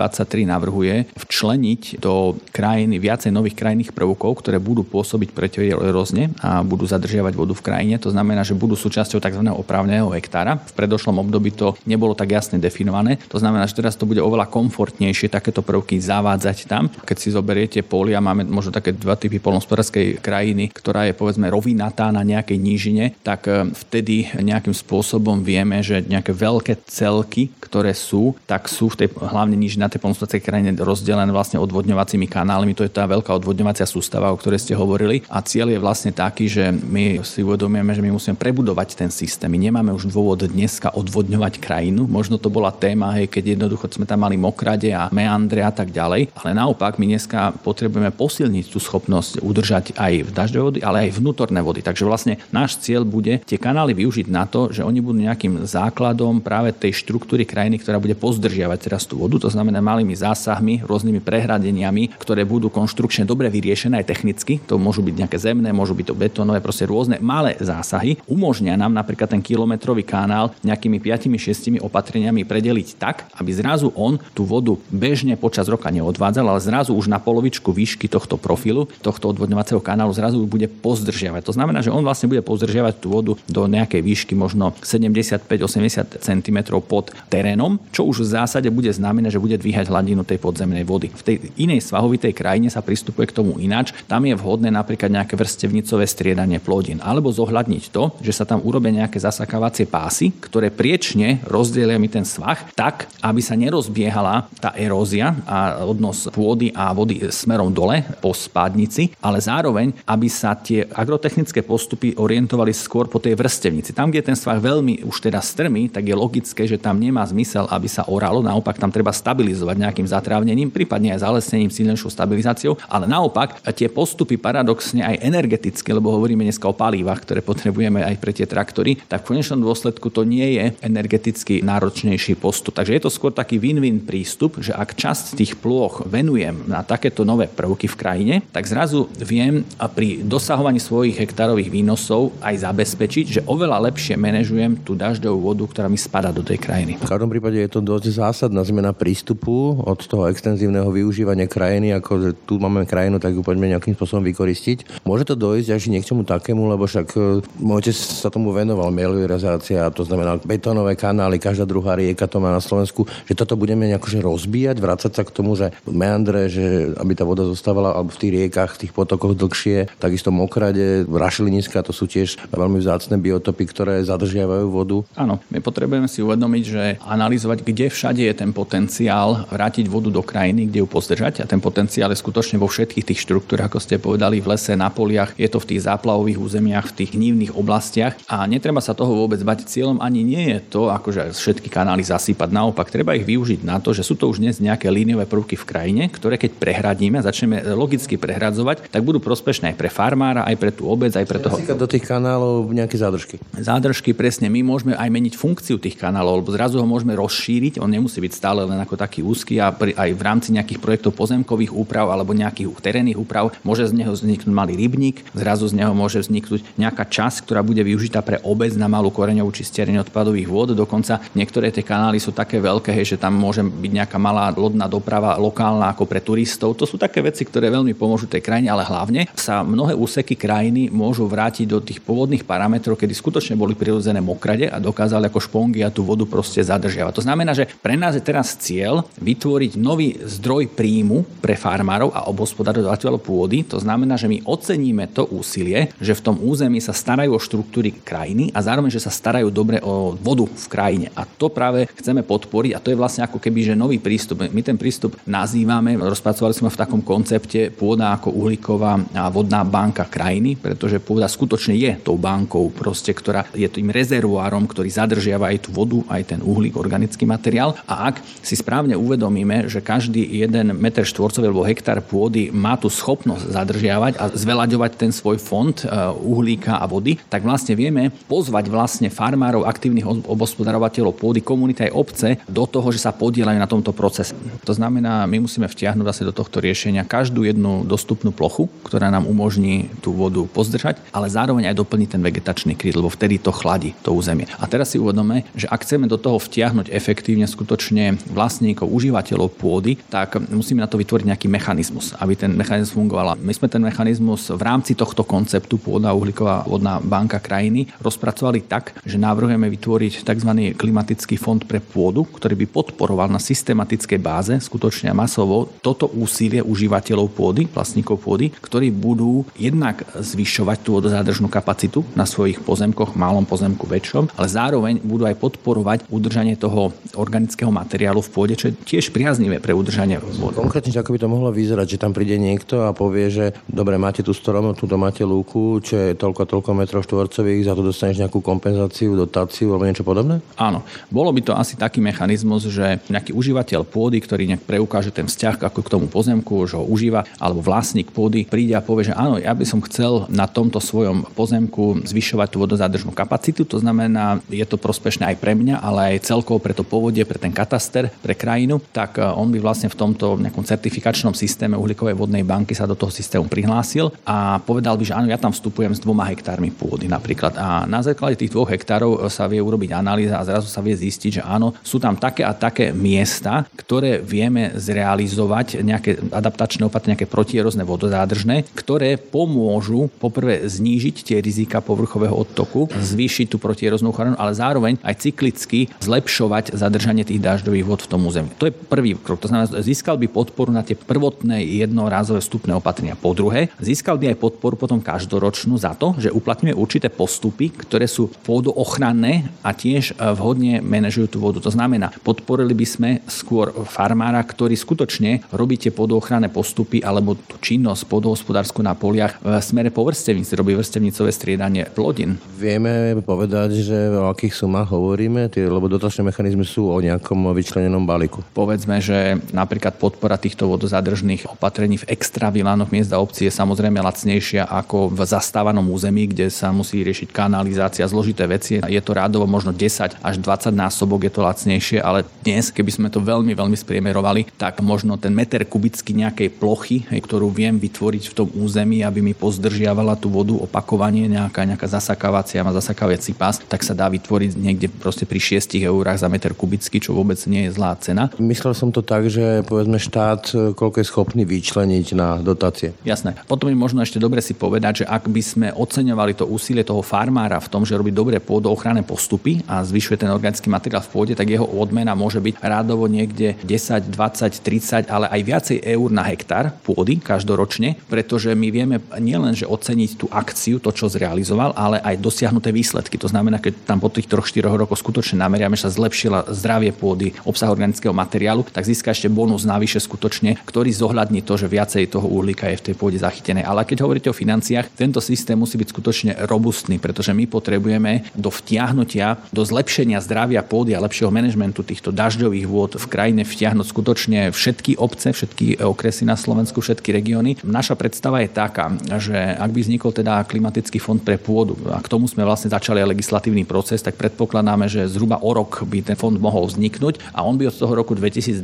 navrhuje 0.50 1.08
včleniť 1.16 2.02
do 2.02 2.36
krajiny 2.50 2.98
viacej 2.98 3.30
nových 3.30 3.56
krajných 3.56 3.94
prvkov, 3.94 4.42
ktoré 4.42 4.58
budú 4.58 4.82
pôsobiť 4.82 5.32
erozne 5.78 6.34
a 6.42 6.66
budú 6.66 6.90
zadržiavať 6.90 7.34
vodu 7.38 7.54
v 7.54 7.62
krajine. 7.64 7.96
To 8.02 8.10
znamená, 8.10 8.42
že 8.42 8.58
budú 8.58 8.74
súčasťou 8.74 9.22
tzv. 9.22 9.44
opravného 9.52 10.10
hektára. 10.12 10.58
V 10.58 10.74
predošlom 10.74 11.22
období 11.22 11.54
to 11.54 11.78
nebolo 11.86 12.18
tak 12.18 12.34
jasne 12.34 12.58
definované. 12.58 13.22
To 13.30 13.38
znamená, 13.38 13.70
že 13.70 13.78
teraz 13.78 13.94
to 14.00 14.10
bude 14.10 14.20
oveľa 14.24 14.50
komfortnejšie 14.50 15.30
takéto 15.30 15.62
prvky 15.62 16.02
zavádzať 16.02 16.58
tam. 16.66 16.90
Keď 16.90 17.18
si 17.20 17.30
zoberiete 17.30 17.80
polia, 17.86 18.24
máme 18.24 18.48
možno 18.48 18.74
také 18.74 18.96
dva 18.96 19.20
typy 19.20 19.38
polnohospodárskej 19.38 20.24
krajiny, 20.24 20.72
ktorá 20.72 21.06
je 21.06 21.14
povedzme 21.14 21.52
rovinatá 21.52 22.10
na 22.10 22.24
nejakej 22.24 22.58
nížine, 22.58 23.06
tak 23.22 23.46
e, 23.52 23.68
vtedy 23.72 24.32
nejakým 24.40 24.74
spôsobom 24.74 25.44
vieme, 25.44 25.84
že 25.84 26.02
nejaké 26.08 26.31
také 26.32 26.48
veľké 26.48 26.74
celky, 26.88 27.52
ktoré 27.60 27.91
sú, 27.91 28.39
tak 28.48 28.72
sú 28.72 28.88
v 28.88 29.04
tej, 29.04 29.08
hlavne 29.20 29.60
niž 29.60 29.76
na 29.76 29.91
tej 29.91 30.00
polnospodárskej 30.00 30.44
krajine 30.44 30.72
rozdelené 30.80 31.28
vlastne 31.36 31.60
odvodňovacími 31.60 32.32
kanálmi. 32.32 32.72
To 32.80 32.88
je 32.88 32.91
tá 32.91 33.04
veľká 33.04 33.36
odvodňovacia 33.36 33.84
sústava, 33.84 34.32
o 34.32 34.39
ktorej 34.39 34.63
ste 34.63 34.74
hovorili. 34.78 35.28
A 35.28 35.44
cieľ 35.44 35.76
je 35.76 35.84
vlastne 35.84 36.15
taký, 36.15 36.48
že 36.48 36.72
my 36.72 37.20
si 37.28 37.44
uvedomujeme, 37.44 37.91
že 37.91 38.04
my 38.04 38.12
musíme 38.15 38.39
prebudovať 38.39 38.96
ten 38.96 39.12
systém. 39.12 39.52
My 39.52 39.60
nemáme 39.60 39.91
už 39.91 40.08
dôvod 40.08 40.48
dneska 40.48 40.96
odvodňovať 40.96 41.60
krajinu. 41.60 42.08
Možno 42.08 42.39
to 42.39 42.48
bola 42.48 42.72
téma, 42.72 43.20
hej, 43.20 43.28
keď 43.28 43.60
jednoducho 43.60 43.91
sme 43.91 44.08
tam 44.08 44.24
mali 44.24 44.39
mokrade 44.39 44.88
a 44.96 45.12
meandre 45.12 45.65
a 45.65 45.74
tak 45.74 45.91
ďalej. 45.91 46.32
Ale 46.38 46.56
naopak 46.56 46.96
my 46.96 47.06
dneska 47.12 47.52
potrebujeme 47.60 48.13
posilniť 48.15 48.65
tú 48.72 48.80
schopnosť 48.80 49.44
udržať 49.44 49.86
aj 50.00 50.32
dažďové 50.32 50.63
vody, 50.63 50.80
ale 50.80 51.08
aj 51.08 51.17
vnútorné 51.20 51.60
vody. 51.60 51.84
Takže 51.84 52.08
vlastne 52.08 52.39
náš 52.54 52.80
cieľ 52.80 53.04
bude 53.04 53.41
tie 53.44 53.58
kanály 53.60 53.98
využiť 53.98 54.28
na 54.32 54.48
to, 54.48 54.70
že 54.70 54.86
oni 54.86 55.02
budú 55.02 55.24
nejakým 55.26 55.65
základom 55.65 56.21
práve 56.44 56.76
tej 56.76 56.94
štruktúry 57.02 57.48
krajiny, 57.48 57.82
ktorá 57.82 57.98
bude 57.98 58.14
pozdržiavať 58.14 58.80
tú 59.08 59.18
vodu. 59.18 59.42
To 59.42 59.50
znamená 59.50 59.82
malými 59.82 60.14
zásahmi, 60.14 60.86
rôznymi 60.86 61.24
prehradeniami, 61.24 62.14
ktoré 62.20 62.44
budú 62.44 62.68
konštrukčne 62.68 63.24
dobre 63.24 63.48
vyriešené 63.48 64.04
aj 64.04 64.10
technicky. 64.12 64.60
To 64.68 64.76
môžu 64.76 65.02
byť 65.02 65.16
nejaké 65.26 65.38
zemné, 65.40 65.72
môžu 65.72 65.96
byť 65.96 66.12
to 66.12 66.16
betónové, 66.18 66.60
proste 66.60 66.84
rôzne 66.84 67.18
malé 67.24 67.56
zásahy. 67.58 68.20
Umožnia 68.28 68.76
nám 68.76 68.92
napríklad 68.92 69.32
ten 69.32 69.40
kilometrový 69.40 70.04
kanál 70.04 70.52
nejakými 70.62 71.00
5-6 71.00 71.80
opatreniami 71.80 72.44
predeliť 72.44 72.88
tak, 73.00 73.32
aby 73.40 73.52
zrazu 73.56 73.96
on 73.96 74.20
tú 74.36 74.44
vodu 74.44 74.76
bežne 74.92 75.40
počas 75.40 75.72
roka 75.72 75.88
neodvádzal, 75.88 76.44
ale 76.44 76.60
zrazu 76.60 76.92
už 76.92 77.08
na 77.08 77.18
polovičku 77.22 77.72
výšky 77.72 78.12
tohto 78.12 78.36
profilu, 78.36 78.92
tohto 79.00 79.32
odvodňovacieho 79.32 79.80
kanálu 79.80 80.12
zrazu 80.12 80.44
bude 80.44 80.68
pozdržiavať. 80.68 81.48
To 81.48 81.56
znamená, 81.56 81.80
že 81.80 81.94
on 81.94 82.04
vlastne 82.04 82.28
bude 82.28 82.44
pozdržiavať 82.44 82.94
tú 83.00 83.08
vodu 83.08 83.32
do 83.48 83.62
nejakej 83.72 84.02
výšky 84.04 84.34
možno 84.36 84.76
75-80 84.84 86.11
cm 86.19 86.58
pod 86.84 87.13
terénom, 87.32 87.80
čo 87.93 88.08
už 88.08 88.26
v 88.26 88.32
zásade 88.36 88.67
bude 88.74 88.91
znamenať, 88.91 89.38
že 89.38 89.43
bude 89.43 89.56
dvíhať 89.56 89.88
hladinu 89.88 90.26
tej 90.28 90.41
podzemnej 90.41 90.84
vody. 90.84 91.13
V 91.13 91.24
tej 91.24 91.36
inej 91.56 91.88
svahovitej 91.88 92.34
krajine 92.36 92.67
sa 92.67 92.84
pristupuje 92.84 93.30
k 93.30 93.38
tomu 93.38 93.62
ináč. 93.62 93.93
Tam 94.10 94.24
je 94.26 94.36
vhodné 94.36 94.74
napríklad 94.74 95.12
nejaké 95.12 95.38
vrstevnicové 95.38 96.08
striedanie 96.08 96.58
plodín. 96.60 97.00
Alebo 97.04 97.32
zohľadniť 97.32 97.84
to, 97.93 98.15
že 98.19 98.34
sa 98.36 98.43
tam 98.47 98.63
urobia 98.65 99.06
nejaké 99.06 99.21
zasakávacie 99.21 99.86
pásy, 99.86 100.34
ktoré 100.34 100.74
priečne 100.74 101.43
rozdielia 101.45 102.02
mi 102.02 102.10
ten 102.10 102.26
svah 102.26 102.58
tak, 102.74 103.08
aby 103.21 103.41
sa 103.43 103.54
nerozbiehala 103.54 104.50
tá 104.58 104.74
erózia 104.74 105.36
a 105.45 105.84
odnos 105.86 106.32
pôdy 106.34 106.74
a 106.74 106.89
vody 106.95 107.21
smerom 107.30 107.69
dole 107.69 108.02
po 108.24 108.34
spádnici, 108.34 109.13
ale 109.21 109.38
zároveň, 109.43 109.93
aby 110.08 110.28
sa 110.32 110.58
tie 110.58 110.88
agrotechnické 110.89 111.62
postupy 111.62 112.17
orientovali 112.17 112.74
skôr 112.74 113.06
po 113.06 113.21
tej 113.21 113.38
vrstevnici. 113.38 113.93
Tam, 113.93 114.10
kde 114.10 114.24
je 114.24 114.30
ten 114.34 114.38
svah 114.39 114.58
veľmi 114.58 115.06
už 115.06 115.17
teda 115.21 115.43
strmý, 115.43 115.91
tak 115.91 116.01
je 116.06 116.16
logické, 116.18 116.64
že 116.66 116.82
tam 116.82 116.98
nemá 116.98 117.22
zmysel, 117.28 117.68
aby 117.70 117.86
sa 117.86 118.08
oralo, 118.10 118.42
naopak 118.42 118.80
tam 118.80 118.90
treba 118.90 119.14
stabilizovať 119.14 119.76
nejakým 119.78 120.08
zatrávnením, 120.08 120.74
prípadne 120.74 121.14
aj 121.14 121.24
zalesnením, 121.28 121.70
silnejšou 121.70 122.10
stabilizáciou, 122.10 122.80
ale 122.90 123.06
naopak 123.06 123.62
tie 123.76 123.92
postupy 123.92 124.40
paradoxne 124.40 125.06
aj 125.06 125.22
energetické, 125.22 125.94
lebo 125.94 126.10
hovoríme 126.16 126.42
dneska 126.48 126.66
o 126.66 126.76
palívach, 126.76 127.22
ktoré 127.22 127.46
potrebujeme 127.46 128.02
aj 128.02 128.16
pre 128.18 128.32
tie 128.34 128.48
traktory, 128.48 128.98
tak 129.06 129.28
v 129.28 129.36
konečnom 129.36 129.62
dôsledku 129.62 130.10
to 130.10 130.26
nie 130.26 130.58
je 130.58 130.66
energeticky 130.82 131.60
náročnejší 131.62 132.40
postup. 132.40 132.80
Takže 132.80 132.96
je 132.98 133.04
to 133.04 133.12
skôr 133.12 133.36
taký 133.36 133.60
win-win 133.60 134.02
prístup, 134.02 134.64
že 134.64 134.72
ak 134.72 134.96
časť 134.96 135.36
tých 135.38 135.60
plôch 135.60 136.08
venujem 136.08 136.66
na 136.66 136.82
takéto 136.82 137.28
nové 137.28 137.52
prvky 137.52 137.92
v 137.92 138.00
krajine, 138.00 138.36
tak 138.56 138.66
zrazu 138.66 139.12
viem 139.20 139.68
a 139.76 139.92
pri 139.92 140.24
dosahovaní 140.24 140.80
svojich 140.80 141.20
hektárových 141.20 141.70
výnosov 141.70 142.32
aj 142.40 142.64
zabezpečiť, 142.64 143.26
že 143.28 143.46
oveľa 143.46 143.92
lepšie 143.92 144.16
manažujem 144.16 144.80
tú 144.88 144.96
dažďovú 144.96 145.40
vodu, 145.52 145.64
ktorá 145.68 145.88
mi 145.91 145.99
spada 145.99 146.32
do 146.32 146.39
tej 146.39 146.56
krajiny. 146.56 146.95
V 146.95 147.12
každom 147.12 147.27
prípade 147.27 147.60
je 147.60 147.67
to 147.67 147.84
dosť 147.84 148.23
zásadná 148.23 148.63
zmena 148.63 148.95
prístupu 148.95 149.84
od 149.84 149.99
toho 150.08 150.32
extenzívneho 150.32 150.88
využívania 150.88 151.51
krajiny, 151.51 151.91
ako 151.91 152.12
že 152.23 152.30
tu 152.47 152.56
máme 152.56 152.88
krajinu, 152.88 153.19
tak 153.19 153.36
ju 153.36 153.43
poďme 153.43 153.67
nejakým 153.75 153.99
spôsobom 153.99 154.23
vykoristiť. 154.23 155.04
Môže 155.04 155.27
to 155.27 155.36
dojsť 155.36 155.69
až 155.75 155.82
k 155.91 155.93
niečomu 155.99 156.23
takému, 156.23 156.71
lebo 156.71 156.88
však 156.88 157.08
e, 157.19 157.43
môj 157.60 157.82
otec 157.84 157.97
sa 157.97 158.32
tomu 158.32 158.56
venoval, 158.56 158.93
meliorazácia, 158.93 159.91
to 159.91 160.08
znamená 160.08 160.39
betónové 160.39 160.95
kanály, 160.95 161.41
každá 161.41 161.67
druhá 161.67 161.97
rieka 161.97 162.30
to 162.30 162.38
má 162.38 162.54
na 162.54 162.62
Slovensku, 162.62 163.10
že 163.25 163.34
toto 163.34 163.58
budeme 163.58 163.89
nejako 163.89 164.21
rozbíjať, 164.21 164.77
vrácať 164.77 165.12
sa 165.17 165.23
k 165.25 165.34
tomu, 165.34 165.58
že 165.58 165.73
meandre, 165.89 166.45
že 166.47 166.93
aby 167.01 167.17
tá 167.17 167.25
voda 167.25 167.41
zostávala 167.43 167.97
alebo 167.97 168.13
v 168.13 168.21
tých 168.21 168.34
riekach, 168.38 168.77
v 168.77 168.88
tých 168.88 168.93
potokoch 168.93 169.34
dlhšie, 169.34 169.89
takisto 169.97 170.30
mokrade, 170.30 171.10
rašeliniska, 171.10 171.82
to 171.82 171.91
sú 171.91 172.06
tiež 172.06 172.38
veľmi 172.54 172.77
vzácne 172.77 173.17
biotopy, 173.17 173.65
ktoré 173.65 174.06
zadržiavajú 174.06 174.65
vodu. 174.69 175.01
Áno, 175.17 175.41
my 175.49 175.58
potrebujeme 175.58 175.81
si 176.12 176.20
uvedomiť, 176.22 176.63
že 176.63 176.84
analyzovať, 177.02 177.63
kde 177.63 177.88
všade 177.88 178.22
je 178.22 178.36
ten 178.36 178.52
potenciál 178.52 179.48
vrátiť 179.48 179.88
vodu 179.88 180.12
do 180.12 180.22
krajiny, 180.22 180.67
kde 180.67 180.84
ju 180.84 180.88
pozdržať 180.88 181.41
a 181.41 181.50
ten 181.50 181.63
potenciál 181.63 182.12
je 182.12 182.20
skutočne 182.20 182.60
vo 182.60 182.67
všetkých 182.67 183.08
tých 183.08 183.24
štruktúrach, 183.24 183.72
ako 183.72 183.80
ste 183.80 184.02
povedali, 184.02 184.44
v 184.44 184.52
lese, 184.52 184.74
na 184.76 184.91
poliach, 184.91 185.32
je 185.38 185.48
to 185.48 185.62
v 185.62 185.76
tých 185.76 185.88
záplavových 185.88 186.38
územiach, 186.41 186.91
v 186.91 186.98
tých 187.04 187.13
hnívnych 187.15 187.56
oblastiach 187.56 188.17
a 188.28 188.44
netreba 188.46 188.84
sa 188.84 188.98
toho 188.98 189.13
vôbec 189.15 189.39
bať. 189.41 189.65
Cieľom 189.65 190.04
ani 190.04 190.26
nie 190.26 190.58
je 190.58 190.60
to, 190.60 190.91
akože 190.91 191.32
všetky 191.32 191.72
kanály 191.72 192.04
zasýpať. 192.04 192.52
Naopak, 192.52 192.91
treba 192.91 193.15
ich 193.15 193.24
využiť 193.24 193.63
na 193.63 193.80
to, 193.80 193.96
že 193.96 194.04
sú 194.04 194.20
to 194.20 194.28
už 194.28 194.44
dnes 194.44 194.60
nejaké 194.60 194.91
líniové 194.91 195.30
prvky 195.30 195.56
v 195.56 195.65
krajine, 195.65 196.04
ktoré 196.10 196.36
keď 196.36 196.58
prehradíme, 196.58 197.22
začneme 197.22 197.62
logicky 197.72 198.17
prehradzovať, 198.17 198.91
tak 198.91 199.02
budú 199.06 199.22
prospešné 199.24 199.74
aj 199.74 199.78
pre 199.78 199.89
farmára, 199.89 200.44
aj 200.44 200.56
pre 200.58 200.72
tú 200.74 200.89
obec, 200.89 201.13
aj 201.15 201.26
pre 201.26 201.39
toho. 201.39 201.56
do 201.58 201.88
tých 201.88 202.04
kanálov 202.04 202.67
nejaké 202.70 203.00
zádržky. 203.00 203.36
Zádržky, 203.56 204.12
presne. 204.12 204.52
My 204.52 204.62
môžeme 204.65 204.94
aj 204.98 205.10
meniť 205.10 205.34
funkciu 205.72 205.80
tých 205.80 205.96
kanálov, 205.96 206.44
lebo 206.44 206.52
zrazu 206.52 206.76
ho 206.84 206.88
môžeme 206.88 207.16
rozšíriť. 207.16 207.80
On 207.80 207.88
nemusí 207.88 208.20
byť 208.20 208.34
stále 208.36 208.68
len 208.68 208.76
ako 208.84 209.00
taký 209.00 209.24
úzky 209.24 209.56
a 209.64 209.72
pri, 209.72 209.96
aj 209.96 210.10
v 210.12 210.22
rámci 210.22 210.50
nejakých 210.52 210.84
projektov 210.84 211.16
pozemkových 211.16 211.72
úprav 211.72 212.12
alebo 212.12 212.36
nejakých 212.36 212.68
terénnych 212.84 213.16
úprav 213.16 213.56
môže 213.64 213.88
z 213.88 213.96
neho 213.96 214.12
vzniknúť 214.12 214.52
malý 214.52 214.76
rybník, 214.76 215.24
zrazu 215.32 215.72
z 215.72 215.80
neho 215.80 215.96
môže 215.96 216.20
vzniknúť 216.20 216.76
nejaká 216.76 217.08
časť, 217.08 217.48
ktorá 217.48 217.64
bude 217.64 217.80
využitá 217.86 218.20
pre 218.20 218.44
obec 218.44 218.76
na 218.76 218.92
malú 218.92 219.14
koreňovú 219.14 219.54
čistiareň 219.56 220.04
odpadových 220.10 220.50
vôd. 220.50 220.76
Dokonca 220.76 221.24
niektoré 221.38 221.72
tie 221.72 221.86
kanály 221.86 222.20
sú 222.20 222.36
také 222.36 222.60
veľké, 222.60 222.92
že 223.08 223.16
tam 223.16 223.38
môže 223.38 223.64
byť 223.64 223.92
nejaká 224.04 224.18
malá 224.20 224.52
lodná 224.52 224.92
doprava 224.92 225.40
lokálna 225.40 225.94
ako 225.96 226.04
pre 226.04 226.20
turistov. 226.20 226.76
To 226.76 226.84
sú 226.90 227.00
také 227.00 227.24
veci, 227.24 227.48
ktoré 227.48 227.72
veľmi 227.72 227.96
pomôžu 227.96 228.28
tej 228.28 228.44
krajine, 228.44 228.68
ale 228.74 228.84
hlavne 228.84 229.30
sa 229.38 229.64
mnohé 229.64 229.96
úseky 229.96 230.36
krajiny 230.36 230.92
môžu 230.92 231.30
vrátiť 231.30 231.66
do 231.70 231.80
tých 231.80 232.02
pôvodných 232.02 232.44
parametrov, 232.44 232.98
kedy 232.98 233.14
skutočne 233.14 233.56
boli 233.56 233.78
prirodzené 233.78 234.20
mokrade 234.20 234.66
a 234.68 234.82
dokázali 234.82 235.30
ako 235.30 235.40
špongy 235.62 235.86
a 235.86 235.93
tú 235.93 236.02
vodu 236.02 236.26
proste 236.26 236.58
zadržiavať. 236.65 237.13
To 237.21 237.21
znamená, 237.21 237.54
že 237.54 237.69
pre 237.86 237.93
nás 237.93 238.17
je 238.17 238.26
teraz 238.26 238.58
cieľ 238.58 239.06
vytvoriť 239.21 239.78
nový 239.78 240.17
zdroj 240.17 240.74
príjmu 240.74 241.21
pre 241.38 241.54
farmárov 241.54 242.10
a 242.10 242.26
obospodarovateľov 242.34 243.21
pôdy. 243.21 243.62
To 243.69 243.78
znamená, 243.78 244.17
že 244.17 244.26
my 244.26 244.41
oceníme 244.41 245.06
to 245.13 245.30
úsilie, 245.30 245.93
že 246.02 246.17
v 246.17 246.26
tom 246.26 246.36
území 246.41 246.82
sa 246.82 246.97
starajú 246.97 247.38
o 247.38 247.43
štruktúry 247.43 247.93
krajiny 248.02 248.50
a 248.58 248.65
zároveň, 248.65 248.89
že 248.89 249.06
sa 249.06 249.13
starajú 249.13 249.54
dobre 249.54 249.78
o 249.86 250.17
vodu 250.17 250.50
v 250.50 250.65
krajine. 250.65 251.08
A 251.13 251.30
to 251.30 251.54
práve 251.54 251.86
chceme 251.93 252.26
podporiť 252.26 252.74
a 252.74 252.82
to 252.82 252.89
je 252.89 252.97
vlastne 252.97 253.21
ako 253.21 253.38
keby, 253.38 253.62
že 253.62 253.78
nový 253.78 254.02
prístup. 254.02 254.41
My 254.50 254.65
ten 254.65 254.82
prístup 254.82 255.13
nazývame, 255.30 255.93
rozpracovali 256.02 256.58
sme 256.58 256.74
v 256.74 256.80
takom 256.82 257.06
koncepte 257.06 257.69
pôda 257.69 258.17
ako 258.17 258.34
uhlíková 258.34 258.97
a 259.13 259.30
vodná 259.30 259.62
banka 259.62 260.10
krajiny, 260.10 260.58
pretože 260.58 260.97
pôda 260.97 261.30
skutočne 261.30 261.78
je 261.78 261.93
tou 262.02 262.17
bankou, 262.17 262.74
proste, 262.74 263.13
ktorá 263.13 263.45
je 263.54 263.69
tým 263.69 263.93
rezervoárom, 263.93 264.65
ktorý 264.65 264.89
zadržiava 264.89 265.40
aj 265.43 265.67
tú 265.67 265.69
vodu, 265.73 265.99
aj 266.10 266.36
ten 266.36 266.39
uhlík, 266.41 266.77
organický 266.77 267.25
materiál. 267.25 267.77
A 267.89 268.13
ak 268.13 268.21
si 268.41 268.54
správne 268.58 268.97
uvedomíme, 268.97 269.67
že 269.67 269.84
každý 269.84 270.21
jeden 270.21 270.77
meter 270.77 271.06
štvorcový 271.08 271.49
alebo 271.49 271.67
hektár 271.67 271.99
pôdy 272.04 272.49
má 272.54 272.75
tú 272.77 272.91
schopnosť 272.91 273.54
zadržiavať 273.54 274.13
a 274.17 274.23
zvelaďovať 274.34 274.91
ten 274.97 275.12
svoj 275.13 275.38
fond 275.39 275.73
e, 275.73 275.86
uhlíka 276.19 276.77
a 276.77 276.86
vody, 276.89 277.17
tak 277.30 277.45
vlastne 277.45 277.77
vieme 277.77 278.12
pozvať 278.27 278.67
vlastne 278.67 279.08
farmárov, 279.08 279.65
aktívnych 279.67 280.08
obospodarovateľov 280.27 281.15
pôdy, 281.15 281.39
komunity 281.39 281.88
aj 281.88 281.95
obce 281.95 282.30
do 282.49 282.67
toho, 282.67 282.91
že 282.91 283.04
sa 283.04 283.15
podielajú 283.15 283.58
na 283.58 283.69
tomto 283.69 283.95
procese. 283.95 284.36
To 284.65 284.73
znamená, 284.75 285.23
my 285.30 285.43
musíme 285.43 285.69
vtiahnuť 285.69 286.06
vlastne 286.06 286.30
do 286.30 286.36
tohto 286.36 286.60
riešenia 286.60 287.08
každú 287.08 287.47
jednu 287.47 287.88
dostupnú 287.88 288.36
plochu, 288.36 288.67
ktorá 288.84 289.08
nám 289.08 289.30
umožní 289.30 289.88
tú 290.04 290.12
vodu 290.12 290.43
pozdržať, 290.51 290.99
ale 291.15 291.32
zároveň 291.32 291.71
aj 291.71 291.80
doplniť 291.80 292.10
ten 292.17 292.21
vegetačný 292.21 292.73
kryt, 292.75 292.99
lebo 292.99 293.08
vtedy 293.08 293.39
to 293.39 293.56
chladí 293.56 293.95
to 294.04 294.12
územie. 294.12 294.49
A 294.60 294.67
teraz 294.67 294.91
si 294.91 294.99
uvedome, 294.99 295.31
že 295.56 295.72
ak 295.72 295.88
chceme 295.88 296.06
do 296.12 296.20
toho 296.20 296.38
vtiahnuť 296.38 296.91
efektívne 296.91 297.48
skutočne 297.48 298.20
vlastníkov, 298.32 298.91
užívateľov 298.91 299.56
pôdy, 299.56 299.96
tak 300.12 300.38
musíme 300.52 300.84
na 300.84 300.89
to 300.91 301.00
vytvoriť 301.00 301.26
nejaký 301.32 301.48
mechanizmus, 301.48 302.12
aby 302.20 302.36
ten 302.36 302.52
mechanizmus 302.52 302.96
fungoval. 302.96 303.39
My 303.39 303.54
sme 303.56 303.72
ten 303.72 303.80
mechanizmus 303.80 304.52
v 304.52 304.62
rámci 304.62 304.98
tohto 304.98 305.24
konceptu 305.24 305.80
pôda 305.80 306.12
uhlíková 306.12 306.67
vodná 306.67 307.00
banka 307.00 307.39
krajiny 307.39 307.88
rozpracovali 308.04 308.65
tak, 308.67 308.98
že 309.08 309.15
navrhujeme 309.22 309.70
vytvoriť 309.72 310.26
tzv. 310.26 310.52
klimatický 310.76 311.39
fond 311.39 311.62
pre 311.63 311.80
pôdu, 311.80 312.28
ktorý 312.28 312.58
by 312.65 312.67
podporoval 312.67 313.30
na 313.32 313.39
systematickej 313.39 314.20
báze 314.20 314.54
skutočne 314.60 315.13
masovo 315.13 315.70
toto 315.80 316.10
úsilie 316.12 316.60
užívateľov 316.65 317.32
pôdy, 317.32 317.70
vlastníkov 317.70 318.22
pôdy, 318.22 318.50
ktorí 318.50 318.89
budú 318.89 319.46
jednak 319.56 320.02
zvyšovať 320.17 320.78
tú 320.82 320.89
vodozádržnú 320.98 321.48
kapacitu 321.52 322.02
na 322.17 322.26
svojich 322.26 322.62
pozemkoch, 322.63 323.13
malom 323.13 323.46
pozemku, 323.46 323.86
väčšom, 323.86 324.34
ale 324.38 324.48
zároveň 324.48 325.04
budú 325.04 325.21
budú 325.22 325.30
aj 325.30 325.38
podporovať 325.38 326.00
udržanie 326.10 326.58
toho 326.58 326.90
organického 327.14 327.70
materiálu 327.70 328.26
v 328.26 328.34
pôde, 328.34 328.58
čo 328.58 328.74
je 328.74 328.98
tiež 328.98 329.14
priaznivé 329.14 329.62
pre 329.62 329.78
udržanie 329.78 330.18
vody. 330.18 330.58
Konkrétne, 330.58 330.98
ako 330.98 331.14
by 331.14 331.20
to 331.22 331.30
mohlo 331.30 331.54
vyzerať, 331.54 331.94
že 331.94 332.02
tam 332.02 332.10
príde 332.10 332.42
niekto 332.42 332.90
a 332.90 332.90
povie, 332.90 333.30
že 333.30 333.54
dobre, 333.70 334.02
máte 334.02 334.26
tu 334.26 334.34
strom, 334.34 334.74
tu 334.74 334.90
máte 334.98 335.22
lúku, 335.22 335.78
čo 335.86 335.94
je 335.94 336.18
toľko 336.18 336.50
toľko 336.50 336.70
metrov 336.74 337.06
štvorcových, 337.06 337.70
za 337.70 337.78
to 337.78 337.86
dostaneš 337.86 338.26
nejakú 338.26 338.42
kompenzáciu, 338.42 339.14
dotáciu 339.14 339.78
alebo 339.78 339.86
niečo 339.86 340.02
podobné? 340.02 340.42
Áno. 340.58 340.82
Bolo 341.14 341.30
by 341.30 341.42
to 341.46 341.54
asi 341.54 341.78
taký 341.78 342.02
mechanizmus, 342.02 342.66
že 342.66 342.98
nejaký 343.14 343.38
užívateľ 343.38 343.86
pôdy, 343.86 344.18
ktorý 344.18 344.50
nejak 344.50 344.66
preukáže 344.66 345.14
ten 345.14 345.30
vzťah 345.30 345.70
ako 345.70 345.86
k 345.86 345.92
tomu 345.94 346.10
pozemku, 346.10 346.66
že 346.66 346.82
ho 346.82 346.86
užíva, 346.90 347.30
alebo 347.38 347.62
vlastník 347.62 348.10
pôdy 348.10 348.50
príde 348.50 348.74
a 348.74 348.82
povie, 348.82 349.14
že 349.14 349.14
áno, 349.14 349.38
ja 349.38 349.54
by 349.54 349.66
som 349.70 349.86
chcel 349.86 350.26
na 350.34 350.50
tomto 350.50 350.82
svojom 350.82 351.30
pozemku 351.38 352.02
zvyšovať 352.10 352.48
tú 352.50 352.58
vodozádržnú 352.66 353.14
kapacitu, 353.14 353.68
to 353.68 353.78
znamená, 353.78 354.40
je 354.48 354.64
to 354.72 354.80
prospešné 354.80 355.11
aj 355.19 355.36
pre 355.36 355.52
mňa, 355.52 355.84
ale 355.84 356.15
aj 356.15 356.32
celkovo 356.32 356.63
pre 356.63 356.71
to 356.71 356.88
povodie, 356.88 357.28
pre 357.28 357.36
ten 357.36 357.52
kataster, 357.52 358.08
pre 358.24 358.38
krajinu, 358.38 358.80
tak 358.95 359.19
e, 359.19 359.26
on 359.26 359.52
by 359.52 359.60
vlastne 359.60 359.91
v 359.91 360.00
tomto 360.00 360.39
nejakom 360.39 360.63
certifikačnom 360.63 361.36
systéme 361.36 361.76
uhlíkovej 361.76 362.15
vodnej 362.15 362.47
banky 362.47 362.71
sa 362.71 362.88
do 362.88 362.95
toho 362.95 363.12
systému 363.12 363.52
prihlásil 363.52 364.13
a 364.24 364.62
povedal 364.62 364.95
by, 364.95 365.04
že 365.04 365.17
áno, 365.17 365.28
ja 365.28 365.41
tam 365.41 365.52
vstupujem 365.52 365.91
s 365.91 366.00
dvoma 366.00 366.24
hektármi 366.30 366.71
pôdy 366.71 367.12
napríklad. 367.12 367.58
A 367.58 367.84
na 367.89 368.00
základe 368.06 368.38
tých 368.38 368.54
dvoch 368.54 368.69
hektárov 368.69 369.28
sa 369.28 369.50
vie 369.50 369.60
urobiť 369.60 369.91
analýza 369.91 370.38
a 370.38 370.47
zrazu 370.47 370.69
sa 370.69 370.80
vie 370.80 370.93
zistiť, 370.93 371.41
že 371.41 371.43
áno, 371.43 371.74
sú 371.82 371.97
tam 371.97 372.15
také 372.15 372.45
a 372.45 372.54
také 372.54 372.93
miesta, 372.93 373.65
ktoré 373.74 374.21
vieme 374.21 374.78
zrealizovať, 374.78 375.82
nejaké 375.82 376.21
adaptačné 376.30 376.86
opatrenia, 376.86 377.17
nejaké 377.17 377.26
protierozné 377.26 377.82
vodozádržné, 377.82 378.69
ktoré 378.78 379.17
pomôžu 379.17 380.08
poprvé 380.21 380.62
znížiť 380.62 381.15
tie 381.26 381.38
rizika 381.41 381.82
povrchového 381.82 382.38
odtoku, 382.38 382.86
zvýšiť 382.93 383.50
tú 383.50 383.58
protieroznú 383.58 384.13
ochranu, 384.13 384.38
ale 384.38 384.54
zároveň 384.54 385.01
aj 385.02 385.28
cyklicky 385.28 385.90
zlepšovať 386.02 386.74
zadržanie 386.78 387.26
tých 387.26 387.42
dažďových 387.42 387.86
vod 387.86 388.00
v 388.06 388.10
tom 388.10 388.22
území. 388.26 388.50
To 388.58 388.70
je 388.70 388.74
prvý 388.74 389.18
krok. 389.18 389.42
To 389.44 389.50
znamená, 389.50 389.70
získal 389.82 390.18
by 390.18 390.30
podporu 390.30 390.70
na 390.72 390.86
tie 390.86 390.96
prvotné 390.96 391.62
jednorázové 391.66 392.40
vstupné 392.40 392.78
opatrenia. 392.78 393.18
Po 393.18 393.34
druhé, 393.36 393.74
získal 393.82 394.18
by 394.22 394.34
aj 394.34 394.42
podporu 394.42 394.78
potom 394.78 395.02
každoročnú 395.02 395.78
za 395.78 395.98
to, 395.98 396.14
že 396.18 396.34
uplatňuje 396.34 396.78
určité 396.78 397.10
postupy, 397.10 397.74
ktoré 397.74 398.06
sú 398.06 398.30
pôdoochranné 398.46 399.50
a 399.66 399.74
tiež 399.74 400.16
vhodne 400.38 400.80
manažujú 400.80 401.28
tú 401.34 401.38
vodu. 401.42 401.60
To 401.62 401.74
znamená, 401.74 402.14
podporili 402.22 402.74
by 402.78 402.86
sme 402.88 403.10
skôr 403.26 403.74
farmára, 403.88 404.42
ktorý 404.44 404.78
skutočne 404.78 405.44
robí 405.52 405.78
tie 405.82 405.92
pôdoochranné 405.92 406.54
postupy 406.54 407.02
alebo 407.02 407.36
tú 407.36 407.58
činnosť 407.60 408.08
pôdohospodárskú 408.08 408.84
na 408.86 408.94
poliach 408.94 409.40
v 409.42 409.58
smere 409.64 409.90
po 409.90 410.06
vrstevnici, 410.06 410.54
robí 410.56 410.76
vrstevnicové 410.76 411.32
striedanie 411.32 411.88
plodín. 411.92 412.38
Vieme 412.60 413.18
povedať, 413.24 413.82
že 413.82 413.98
o 414.12 414.30
akých 414.30 414.54
sumách 414.54 414.90
hovoríme, 414.91 415.47
tie, 415.47 415.71
lebo 415.71 415.88
dotačné 415.88 416.27
mechanizmy 416.27 416.67
sú 416.67 416.91
o 416.91 416.97
nejakom 416.99 417.56
vyčlenenom 417.56 418.04
balíku. 418.04 418.43
Povedzme, 418.51 418.99
že 418.99 419.39
napríklad 419.56 419.95
podpora 419.95 420.36
týchto 420.36 420.67
vodozadržných 420.67 421.47
opatrení 421.47 422.04
v 422.04 422.12
extravilánoch 422.12 422.91
miest 422.91 423.15
a 423.15 423.23
obcí 423.23 423.47
je 423.47 423.54
samozrejme 423.56 424.04
lacnejšia 424.04 424.67
ako 424.67 425.15
v 425.15 425.19
zastávanom 425.23 425.88
území, 425.88 426.27
kde 426.27 426.51
sa 426.51 426.75
musí 426.75 426.99
riešiť 427.01 427.32
kanalizácia, 427.32 428.04
zložité 428.04 428.43
veci. 428.45 428.84
Je 428.84 429.01
to 429.01 429.15
rádovo 429.15 429.47
možno 429.47 429.71
10 429.71 430.19
až 430.19 430.36
20 430.43 430.75
násobok, 430.75 431.23
je 431.25 431.32
to 431.32 431.41
lacnejšie, 431.41 431.99
ale 432.04 432.27
dnes, 432.43 432.73
keby 432.73 432.91
sme 432.91 433.08
to 433.08 433.23
veľmi, 433.23 433.56
veľmi 433.56 433.77
spriemerovali, 433.77 434.58
tak 434.60 434.84
možno 434.84 435.15
ten 435.15 435.32
meter 435.32 435.63
kubický 435.63 436.17
nejakej 436.17 436.49
plochy, 436.58 436.97
ktorú 437.08 437.54
viem 437.54 437.77
vytvoriť 437.77 438.23
v 438.27 438.36
tom 438.36 438.47
území, 438.58 439.06
aby 439.06 439.21
mi 439.21 439.38
pozdržiavala 439.38 440.17
tú 440.17 440.34
vodu 440.34 440.58
opakovanie, 440.58 441.30
nejaká, 441.30 441.63
nejaká 441.63 441.88
zasakávacia, 441.88 442.65
má 442.65 442.73
zasakávací 442.73 443.38
pás, 443.38 443.62
tak 443.62 443.86
sa 443.86 443.93
dá 443.93 444.10
vytvoriť 444.10 444.58
niekde 444.58 444.81
proste 444.88 445.28
pri 445.28 445.38
6 445.38 445.78
eurách 445.82 446.24
za 446.24 446.30
meter 446.32 446.56
kubický, 446.56 446.98
čo 446.98 447.13
vôbec 447.13 447.38
nie 447.46 447.67
je 447.67 447.76
zlá 447.76 447.94
cena. 448.00 448.32
Myslel 448.39 448.74
som 448.74 448.89
to 448.89 449.04
tak, 449.04 449.28
že 449.28 449.65
povedzme 449.67 450.00
štát 450.00 450.44
e, 450.54 450.56
koľko 450.74 450.98
je 451.02 451.10
schopný 451.10 451.44
vyčleniť 451.44 452.08
na 452.15 452.39
dotácie. 452.39 452.96
Jasné. 453.04 453.38
Potom 453.46 453.67
je 453.67 453.78
možno 453.78 454.00
ešte 454.02 454.22
dobre 454.22 454.39
si 454.39 454.54
povedať, 454.56 455.04
že 455.04 455.10
ak 455.10 455.28
by 455.28 455.41
sme 455.41 455.67
oceňovali 455.74 456.38
to 456.38 456.46
úsilie 456.48 456.86
toho 456.86 457.04
farmára 457.04 457.60
v 457.60 457.70
tom, 457.70 457.84
že 457.84 457.98
robí 457.98 458.13
dobré 458.13 458.38
pôdoochranné 458.38 459.04
postupy 459.04 459.65
a 459.67 459.84
zvyšuje 459.84 460.22
ten 460.22 460.32
organický 460.32 460.72
materiál 460.72 461.04
v 461.04 461.12
pôde, 461.12 461.34
tak 461.34 461.50
jeho 461.50 461.65
odmena 461.65 462.13
môže 462.13 462.39
byť 462.39 462.62
rádovo 462.62 463.10
niekde 463.10 463.58
10, 463.65 464.13
20, 464.13 464.62
30, 464.62 465.10
ale 465.10 465.26
aj 465.28 465.41
viacej 465.41 465.78
eur 465.84 466.10
na 466.13 466.24
hektár 466.24 466.72
pôdy 466.86 467.20
každoročne, 467.20 467.98
pretože 468.08 468.54
my 468.54 468.67
vieme 468.72 468.98
nielen, 469.20 469.58
že 469.58 469.67
oceniť 469.67 470.12
tú 470.15 470.26
akciu, 470.32 470.80
to, 470.80 470.94
čo 470.94 471.12
zrealizoval, 471.12 471.74
ale 471.76 472.00
aj 472.00 472.22
dosiahnuté 472.22 472.72
výsledky. 472.72 473.20
To 473.20 473.28
znamená, 473.28 473.60
keď 473.60 473.74
tam 473.84 474.00
po 474.00 474.08
tých 474.08 474.30
3-4 474.30 474.71
rokoch 474.78 475.00
skutočne 475.00 475.42
nameriame, 475.42 475.76
sa 475.76 475.90
zlepšila 475.92 476.52
zdravie 476.52 476.92
pôdy, 476.94 477.34
obsah 477.48 477.72
organického 477.72 478.14
materiálu, 478.14 478.68
tak 478.70 478.86
získa 478.86 479.12
ešte 479.12 479.32
bonus 479.32 479.66
navyše 479.68 480.00
skutočne, 480.04 480.60
ktorý 480.64 480.92
zohľadní 480.94 481.42
to, 481.42 481.58
že 481.58 481.72
viacej 481.72 482.12
toho 482.12 482.28
uhlíka 482.28 482.70
je 482.72 482.80
v 482.80 482.86
tej 482.92 482.96
pôde 482.96 483.18
zachytené. 483.18 483.66
Ale 483.66 483.88
keď 483.88 484.04
hovoríte 484.06 484.30
o 484.30 484.36
financiách, 484.36 484.94
tento 484.94 485.20
systém 485.24 485.58
musí 485.58 485.80
byť 485.80 485.90
skutočne 485.90 486.32
robustný, 486.46 487.02
pretože 487.02 487.34
my 487.34 487.50
potrebujeme 487.50 488.30
do 488.38 488.54
vtiahnutia, 488.54 489.42
do 489.50 489.66
zlepšenia 489.66 490.22
zdravia 490.22 490.62
pôdy 490.62 490.94
a 490.94 491.04
lepšieho 491.04 491.34
manažmentu 491.34 491.82
týchto 491.82 492.14
dažďových 492.14 492.68
vôd 492.68 492.92
v 493.00 493.06
krajine 493.10 493.44
vtiahnuť 493.48 493.88
skutočne 493.88 494.40
všetky 494.54 495.00
obce, 495.00 495.34
všetky 495.34 495.82
okresy 495.82 496.24
na 496.28 496.38
Slovensku, 496.38 496.84
všetky 496.84 497.10
regióny. 497.12 497.58
Naša 497.66 497.98
predstava 497.98 498.44
je 498.44 498.50
taká, 498.52 498.94
že 499.18 499.36
ak 499.36 499.72
by 499.72 499.80
vznikol 499.82 500.12
teda 500.14 500.44
klimatický 500.46 501.00
fond 501.02 501.20
pre 501.20 501.40
pôdu 501.42 501.78
a 501.90 502.00
k 502.00 502.12
tomu 502.12 502.28
sme 502.28 502.46
vlastne 502.46 502.70
začali 502.70 503.02
legislatívny 503.02 503.66
proces, 503.66 504.04
tak 504.04 504.20
predpokladáme, 504.62 504.86
že 504.86 505.10
zhruba 505.10 505.41
o 505.41 505.52
rok 505.58 505.82
by 505.89 506.06
ten 506.06 506.13
fond 506.13 506.38
mohol 506.38 506.69
vzniknúť 506.69 507.34
a 507.34 507.41
on 507.41 507.58
by 507.58 507.65
od 507.65 507.74
toho 507.74 507.97
roku 507.97 508.13
2023 508.13 508.62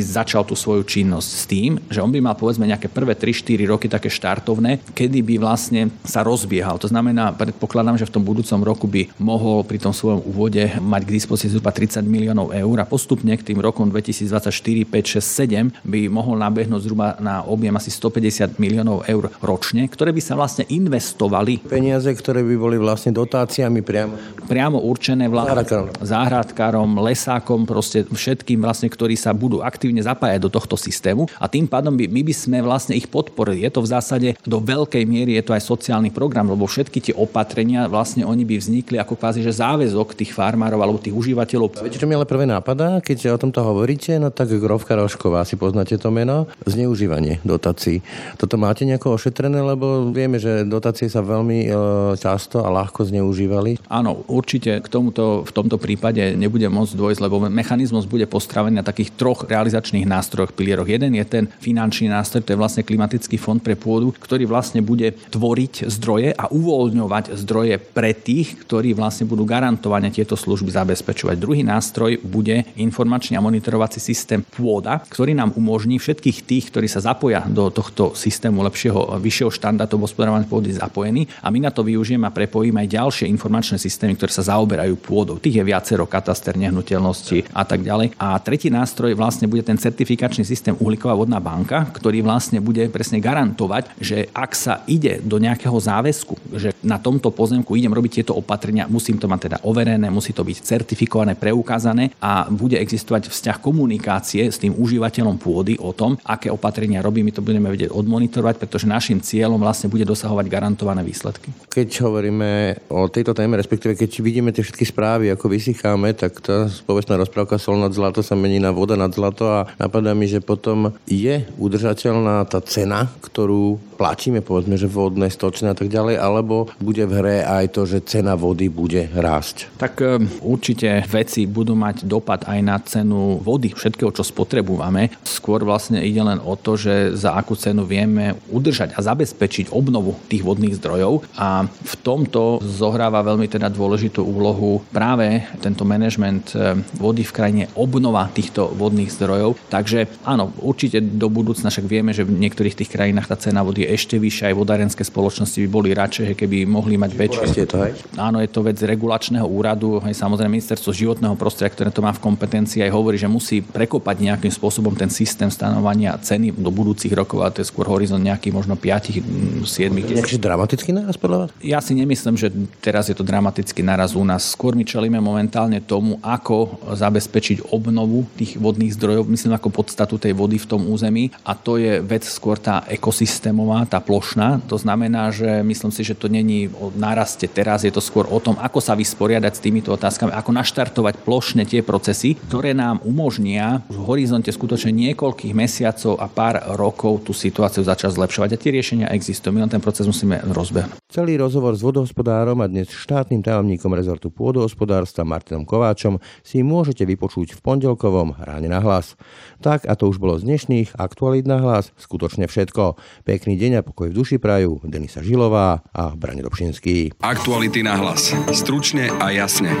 začal 0.00 0.40
tú 0.48 0.56
svoju 0.56 0.88
činnosť 0.88 1.28
s 1.28 1.44
tým, 1.44 1.76
že 1.92 2.00
on 2.00 2.08
by 2.08 2.24
mal 2.24 2.32
povedzme 2.32 2.64
nejaké 2.64 2.88
prvé 2.88 3.12
3-4 3.12 3.68
roky 3.68 3.86
také 3.92 4.08
štartovné, 4.08 4.80
kedy 4.96 5.20
by 5.20 5.34
vlastne 5.36 5.92
sa 6.00 6.24
rozbiehal. 6.24 6.80
To 6.80 6.88
znamená, 6.88 7.36
predpokladám, 7.36 8.00
že 8.00 8.08
v 8.08 8.14
tom 8.16 8.24
budúcom 8.24 8.60
roku 8.64 8.88
by 8.88 9.12
mohol 9.20 9.68
pri 9.68 9.76
tom 9.76 9.92
svojom 9.92 10.24
úvode 10.24 10.64
mať 10.80 11.02
k 11.04 11.10
dispozícii 11.12 11.52
zhruba 11.52 11.76
30 11.76 12.00
miliónov 12.08 12.56
eur 12.56 12.76
a 12.80 12.88
postupne 12.88 13.36
k 13.36 13.44
tým 13.44 13.60
rokom 13.60 13.92
2024, 13.92 14.48
5, 14.48 15.20
6, 15.20 15.76
7 15.76 15.84
by 15.84 16.08
mohol 16.08 16.40
nabehnúť 16.40 16.88
zhruba 16.88 17.20
na 17.20 17.44
objem 17.44 17.76
asi 17.76 17.92
150 17.92 18.56
miliónov 18.56 19.04
eur 19.04 19.28
ročne, 19.44 19.84
ktoré 19.92 20.08
by 20.16 20.22
sa 20.24 20.40
vlastne 20.40 20.64
investovali. 20.72 21.60
Peniaze, 21.68 22.08
ktoré 22.08 22.40
by 22.40 22.56
boli 22.56 22.76
vlastne 22.80 23.12
dotáciami 23.12 23.84
priamo. 23.84 24.16
Priamo 24.48 24.80
určené 24.94 25.23
vlastne 25.28 25.64
záhradkárom. 25.64 25.88
záhradkárom, 26.00 26.90
lesákom, 27.00 27.60
proste 27.64 28.04
všetkým 28.08 28.60
vlastne, 28.60 28.88
ktorí 28.88 29.14
sa 29.14 29.32
budú 29.32 29.60
aktívne 29.60 30.00
zapájať 30.00 30.40
do 30.42 30.50
tohto 30.50 30.76
systému 30.78 31.26
a 31.40 31.46
tým 31.50 31.68
pádom 31.68 31.94
by, 31.94 32.08
my 32.08 32.22
by 32.24 32.34
sme 32.34 32.58
vlastne 32.60 32.94
ich 32.94 33.08
podporili. 33.08 33.64
Je 33.64 33.70
to 33.72 33.80
v 33.84 33.88
zásade 33.90 34.28
do 34.44 34.58
veľkej 34.60 35.04
miery 35.04 35.36
je 35.40 35.44
to 35.44 35.56
aj 35.56 35.62
sociálny 35.64 36.10
program, 36.10 36.50
lebo 36.50 36.68
všetky 36.68 36.98
tie 37.10 37.14
opatrenia 37.14 37.86
vlastne 37.88 38.26
oni 38.26 38.44
by 38.44 38.60
vznikli 38.60 38.96
ako 39.00 39.16
kvázi, 39.16 39.40
že 39.44 39.56
záväzok 39.56 40.16
tých 40.16 40.34
farmárov 40.36 40.80
alebo 40.80 40.98
tých 41.00 41.14
užívateľov. 41.16 41.80
Viete, 41.84 42.00
čo 42.00 42.08
mi 42.08 42.16
ale 42.16 42.28
prvé 42.28 42.44
nápada, 42.44 43.00
keď 43.00 43.34
o 43.34 43.38
tomto 43.40 43.60
hovoríte, 43.64 44.16
no 44.16 44.30
tak 44.30 44.52
Grovka 44.54 44.94
Rošková, 44.94 45.46
si 45.46 45.58
poznáte 45.58 45.96
to 45.98 46.08
meno, 46.12 46.46
zneužívanie 46.64 47.42
dotácií. 47.42 48.00
Toto 48.40 48.56
máte 48.56 48.86
nejako 48.86 49.16
ošetrené, 49.16 49.60
lebo 49.60 50.10
vieme, 50.10 50.40
že 50.40 50.64
dotácie 50.66 51.06
sa 51.10 51.20
veľmi 51.20 51.58
e, 51.66 51.70
často 52.18 52.64
a 52.64 52.68
ľahko 52.72 53.06
zneužívali. 53.06 53.78
Áno, 53.90 54.24
určite 54.26 54.80
k 54.80 54.86
tomuto 55.14 55.46
v 55.46 55.52
tomto 55.54 55.76
prípade 55.78 56.34
nebude 56.34 56.66
môcť 56.66 56.98
dôjsť, 56.98 57.20
lebo 57.22 57.46
mechanizmus 57.46 58.10
bude 58.10 58.26
postavený 58.26 58.82
na 58.82 58.84
takých 58.84 59.14
troch 59.14 59.46
realizačných 59.46 60.02
nástrojoch, 60.04 60.50
pilieroch. 60.52 60.90
Jeden 60.90 61.14
je 61.14 61.24
ten 61.24 61.44
finančný 61.62 62.10
nástroj, 62.10 62.42
to 62.42 62.52
je 62.52 62.60
vlastne 62.60 62.82
klimatický 62.82 63.38
fond 63.38 63.62
pre 63.62 63.78
pôdu, 63.78 64.10
ktorý 64.10 64.50
vlastne 64.50 64.82
bude 64.82 65.14
tvoriť 65.30 65.86
zdroje 65.86 66.34
a 66.34 66.50
uvoľňovať 66.50 67.38
zdroje 67.38 67.78
pre 67.78 68.10
tých, 68.10 68.66
ktorí 68.66 68.92
vlastne 68.92 69.30
budú 69.30 69.46
garantovane 69.46 70.10
tieto 70.10 70.34
služby 70.34 70.74
zabezpečovať. 70.74 71.38
Druhý 71.38 71.62
nástroj 71.62 72.18
bude 72.24 72.66
informačný 72.74 73.38
a 73.38 73.44
monitorovací 73.44 74.02
systém 74.02 74.42
pôda, 74.42 74.98
ktorý 75.06 75.36
nám 75.36 75.54
umožní 75.54 76.02
všetkých 76.02 76.38
tých, 76.42 76.64
ktorí 76.74 76.90
sa 76.90 77.04
zapoja 77.04 77.46
do 77.46 77.70
tohto 77.70 78.16
systému 78.18 78.66
lepšieho, 78.66 79.20
vyššieho 79.20 79.50
štandardu 79.52 79.96
hospodárovania 80.00 80.48
pôdy 80.48 80.74
zapojení 80.74 81.30
a 81.44 81.52
my 81.52 81.62
na 81.62 81.70
to 81.70 81.86
využijeme 81.86 82.26
a 82.26 82.34
prepojíme 82.34 82.82
aj 82.82 82.88
ďalšie 82.90 83.26
informačné 83.30 83.78
systémy, 83.78 84.18
ktoré 84.18 84.32
sa 84.32 84.46
zaoberajú 84.48 85.03
pôdou. 85.04 85.36
Tých 85.36 85.60
je 85.60 85.64
viacero, 85.64 86.08
kataster 86.08 86.56
nehnuteľnosti 86.56 87.52
a 87.52 87.62
tak 87.68 87.84
ďalej. 87.84 88.16
A 88.16 88.40
tretí 88.40 88.72
nástroj 88.72 89.12
vlastne 89.12 89.44
bude 89.44 89.60
ten 89.60 89.76
certifikačný 89.76 90.48
systém 90.48 90.72
uhlíková 90.72 91.12
vodná 91.12 91.38
banka, 91.38 91.84
ktorý 91.92 92.24
vlastne 92.24 92.64
bude 92.64 92.88
presne 92.88 93.20
garantovať, 93.20 93.92
že 94.00 94.32
ak 94.32 94.52
sa 94.56 94.80
ide 94.88 95.20
do 95.20 95.36
nejakého 95.36 95.76
záväzku, 95.76 96.56
že 96.56 96.72
na 96.80 96.96
tomto 96.96 97.28
pozemku 97.28 97.76
idem 97.76 97.92
robiť 97.92 98.24
tieto 98.24 98.32
opatrenia, 98.32 98.88
musím 98.88 99.20
to 99.20 99.28
mať 99.28 99.40
teda 99.52 99.58
overené, 99.68 100.08
musí 100.08 100.32
to 100.32 100.40
byť 100.40 100.64
certifikované, 100.64 101.36
preukázané 101.36 102.16
a 102.22 102.48
bude 102.48 102.80
existovať 102.80 103.28
vzťah 103.28 103.56
komunikácie 103.60 104.48
s 104.48 104.56
tým 104.62 104.72
užívateľom 104.78 105.36
pôdy 105.36 105.76
o 105.76 105.92
tom, 105.92 106.16
aké 106.24 106.48
opatrenia 106.48 107.04
robí. 107.04 107.20
My 107.20 107.34
to 107.34 107.44
budeme 107.44 107.68
vedieť 107.68 107.92
odmonitorovať, 107.92 108.56
pretože 108.56 108.88
našim 108.88 109.20
cieľom 109.20 109.60
vlastne 109.60 109.90
bude 109.90 110.06
dosahovať 110.06 110.46
garantované 110.48 111.02
výsledky. 111.02 111.50
Keď 111.68 111.88
hovoríme 112.06 112.50
o 112.88 113.10
tejto 113.10 113.34
téme, 113.34 113.58
respektíve 113.58 113.98
keď 113.98 114.10
vidíme 114.22 114.54
tie 114.54 114.62
všetky 114.62 114.93
správy, 114.94 115.34
ako 115.34 115.50
vysycháme, 115.50 116.14
tak 116.14 116.38
tá 116.38 116.70
povestná 116.86 117.18
rozprávka 117.18 117.58
sol 117.58 117.82
nad 117.82 117.90
zlato 117.90 118.22
sa 118.22 118.38
mení 118.38 118.62
na 118.62 118.70
voda 118.70 118.94
nad 118.94 119.10
zlato 119.10 119.50
a 119.50 119.66
napadá 119.74 120.14
mi, 120.14 120.30
že 120.30 120.38
potom 120.38 120.94
je 121.10 121.42
udržateľná 121.58 122.46
tá 122.46 122.62
cena, 122.62 123.10
ktorú 123.18 123.82
platíme, 123.94 124.42
povedzme, 124.42 124.74
že 124.74 124.90
vodné, 124.90 125.30
stočné 125.30 125.72
a 125.72 125.76
tak 125.78 125.88
ďalej, 125.88 126.18
alebo 126.18 126.68
bude 126.82 127.06
v 127.06 127.12
hre 127.14 127.36
aj 127.46 127.64
to, 127.78 127.86
že 127.86 128.04
cena 128.04 128.34
vody 128.34 128.66
bude 128.66 129.08
rásť? 129.14 129.70
Tak 129.78 129.94
e, 130.02 130.18
určite 130.42 131.06
veci 131.06 131.46
budú 131.46 131.78
mať 131.78 132.04
dopad 132.04 132.44
aj 132.50 132.58
na 132.60 132.76
cenu 132.82 133.38
vody, 133.38 133.70
všetkého, 133.70 134.10
čo 134.10 134.26
spotrebujeme. 134.26 135.14
Skôr 135.22 135.62
vlastne 135.62 136.02
ide 136.02 136.20
len 136.20 136.42
o 136.42 136.58
to, 136.58 136.74
že 136.74 137.14
za 137.14 137.38
akú 137.38 137.54
cenu 137.54 137.86
vieme 137.86 138.34
udržať 138.50 138.98
a 138.98 139.00
zabezpečiť 139.00 139.70
obnovu 139.70 140.18
tých 140.26 140.42
vodných 140.42 140.76
zdrojov 140.82 141.22
a 141.38 141.64
v 141.64 141.94
tomto 142.02 142.58
zohráva 142.66 143.22
veľmi 143.22 143.46
teda 143.46 143.70
dôležitú 143.70 144.20
úlohu 144.20 144.82
práve 144.90 145.46
tento 145.62 145.86
manažment 145.86 146.50
e, 146.52 146.74
vody 146.98 147.22
v 147.22 147.34
krajine, 147.34 147.64
obnova 147.78 148.26
týchto 148.32 148.74
vodných 148.74 149.14
zdrojov. 149.14 149.56
Takže 149.70 150.26
áno, 150.26 150.50
určite 150.58 150.98
do 150.98 151.30
budúcna 151.30 151.70
však 151.70 151.86
vieme, 151.86 152.10
že 152.10 152.26
v 152.26 152.34
niektorých 152.34 152.82
tých 152.82 152.90
krajinách 152.90 153.30
tá 153.30 153.36
cena 153.38 153.62
vody 153.62 153.83
je 153.84 153.92
ešte 153.92 154.16
vyššia, 154.16 154.50
aj 154.50 154.56
vodárenské 154.56 155.02
spoločnosti 155.04 155.60
by 155.64 155.68
boli 155.68 155.92
radšej, 155.92 156.34
keby 156.34 156.64
mohli 156.64 156.96
mať 156.96 157.12
väčšie. 157.12 157.46
Je 157.54 157.68
to, 157.68 157.78
hej? 157.84 157.92
Áno, 158.16 158.40
je 158.40 158.48
to 158.48 158.64
vec 158.64 158.80
regulačného 158.80 159.44
úradu, 159.44 160.00
aj 160.00 160.16
samozrejme 160.16 160.56
ministerstvo 160.56 160.90
životného 160.96 161.36
prostredia, 161.36 161.74
ktoré 161.74 161.90
to 161.92 162.00
má 162.00 162.10
v 162.16 162.24
kompetencii, 162.24 162.80
aj 162.86 162.92
hovorí, 162.94 163.20
že 163.20 163.28
musí 163.28 163.60
prekopať 163.60 164.16
nejakým 164.24 164.52
spôsobom 164.52 164.96
ten 164.96 165.12
systém 165.12 165.50
stanovania 165.52 166.16
ceny 166.16 166.54
do 166.54 166.70
budúcich 166.72 167.12
rokov, 167.12 167.44
a 167.44 167.52
to 167.52 167.60
je 167.60 167.68
skôr 167.68 167.84
horizont 167.90 168.22
nejaký 168.22 168.54
možno 168.54 168.78
5, 168.78 169.66
7, 169.66 169.66
10. 169.66 170.22
Nejaký 170.22 170.38
dramatický 170.40 170.90
náraz 170.94 171.18
podľa 171.18 171.46
vás? 171.46 171.48
Ja 171.60 171.82
si 171.82 171.92
nemyslím, 171.98 172.38
že 172.38 172.48
teraz 172.80 173.10
je 173.10 173.16
to 173.18 173.26
dramatický 173.26 173.82
náraz 173.82 174.14
u 174.14 174.22
nás. 174.22 174.54
Skôr 174.54 174.78
my 174.78 174.86
čelíme 174.86 175.18
momentálne 175.18 175.82
tomu, 175.82 176.22
ako 176.22 176.78
zabezpečiť 176.94 177.74
obnovu 177.74 178.24
tých 178.38 178.56
vodných 178.56 178.94
zdrojov, 178.94 179.26
myslím 179.26 179.58
ako 179.58 179.74
podstatu 179.74 180.16
tej 180.16 180.32
vody 180.32 180.56
v 180.56 180.68
tom 180.70 180.86
území 180.86 181.34
a 181.42 181.58
to 181.58 181.76
je 181.76 181.98
vec 181.98 182.22
skôr 182.22 182.56
tá 182.60 182.86
ekosystémová 182.86 183.73
celková, 183.74 183.90
tá 183.90 183.98
plošná. 183.98 184.62
To 184.70 184.78
znamená, 184.78 185.34
že 185.34 185.62
myslím 185.66 185.90
si, 185.90 186.06
že 186.06 186.14
to 186.14 186.30
není 186.30 186.70
o 186.78 186.94
náraste 186.94 187.50
teraz, 187.50 187.82
je 187.82 187.90
to 187.90 187.98
skôr 187.98 188.26
o 188.30 188.38
tom, 188.38 188.54
ako 188.62 188.78
sa 188.78 188.94
vysporiadať 188.94 189.52
s 189.58 189.62
týmito 189.62 189.90
otázkami, 189.90 190.30
ako 190.30 190.50
naštartovať 190.54 191.14
plošne 191.26 191.66
tie 191.66 191.82
procesy, 191.82 192.38
ktoré 192.38 192.76
nám 192.76 193.02
umožnia 193.02 193.82
v 193.90 193.98
horizonte 194.06 194.50
skutočne 194.54 194.94
niekoľkých 194.94 195.54
mesiacov 195.56 196.18
a 196.22 196.26
pár 196.30 196.62
rokov 196.78 197.26
tú 197.26 197.32
situáciu 197.34 197.82
začať 197.82 198.14
zlepšovať. 198.14 198.48
A 198.54 198.60
tie 198.60 198.70
riešenia 198.70 199.10
existujú. 199.10 199.50
My 199.54 199.66
len 199.66 199.72
ten 199.72 199.82
proces 199.82 200.06
musíme 200.06 200.40
rozbehnúť. 200.46 201.00
Celý 201.10 201.38
rozhovor 201.38 201.74
s 201.78 201.82
vodohospodárom 201.82 202.58
a 202.58 202.66
dnes 202.66 202.90
štátnym 202.90 203.42
tajomníkom 203.42 203.94
rezortu 203.94 204.34
pôdohospodárstva 204.34 205.22
Martinom 205.22 205.62
Kováčom 205.62 206.18
si 206.42 206.66
môžete 206.66 207.06
vypočuť 207.06 207.54
v 207.54 207.60
pondelkovom 207.62 208.34
ráne 208.42 208.66
na 208.66 208.82
hlas. 208.82 209.14
Tak 209.62 209.86
a 209.86 209.94
to 209.94 210.10
už 210.10 210.18
bolo 210.18 210.34
z 210.36 210.46
dnešných 210.46 210.98
aktualít 210.98 211.46
na 211.46 211.62
hlas 211.62 211.94
skutočne 211.96 212.50
všetko. 212.50 212.98
Pekný 213.22 213.54
deň 213.54 213.63
deň 213.64 213.80
a 213.80 213.86
pokoj 213.86 214.12
v 214.12 214.16
duši 214.20 214.36
prajú 214.36 214.84
Denisa 214.84 215.24
Žilová 215.24 215.80
a 215.88 216.12
Brane 216.12 216.44
Dobšinský. 216.44 217.16
Aktuality 217.24 217.80
na 217.80 217.96
hlas. 217.96 218.36
Stručne 218.52 219.08
a 219.08 219.32
jasne. 219.32 219.72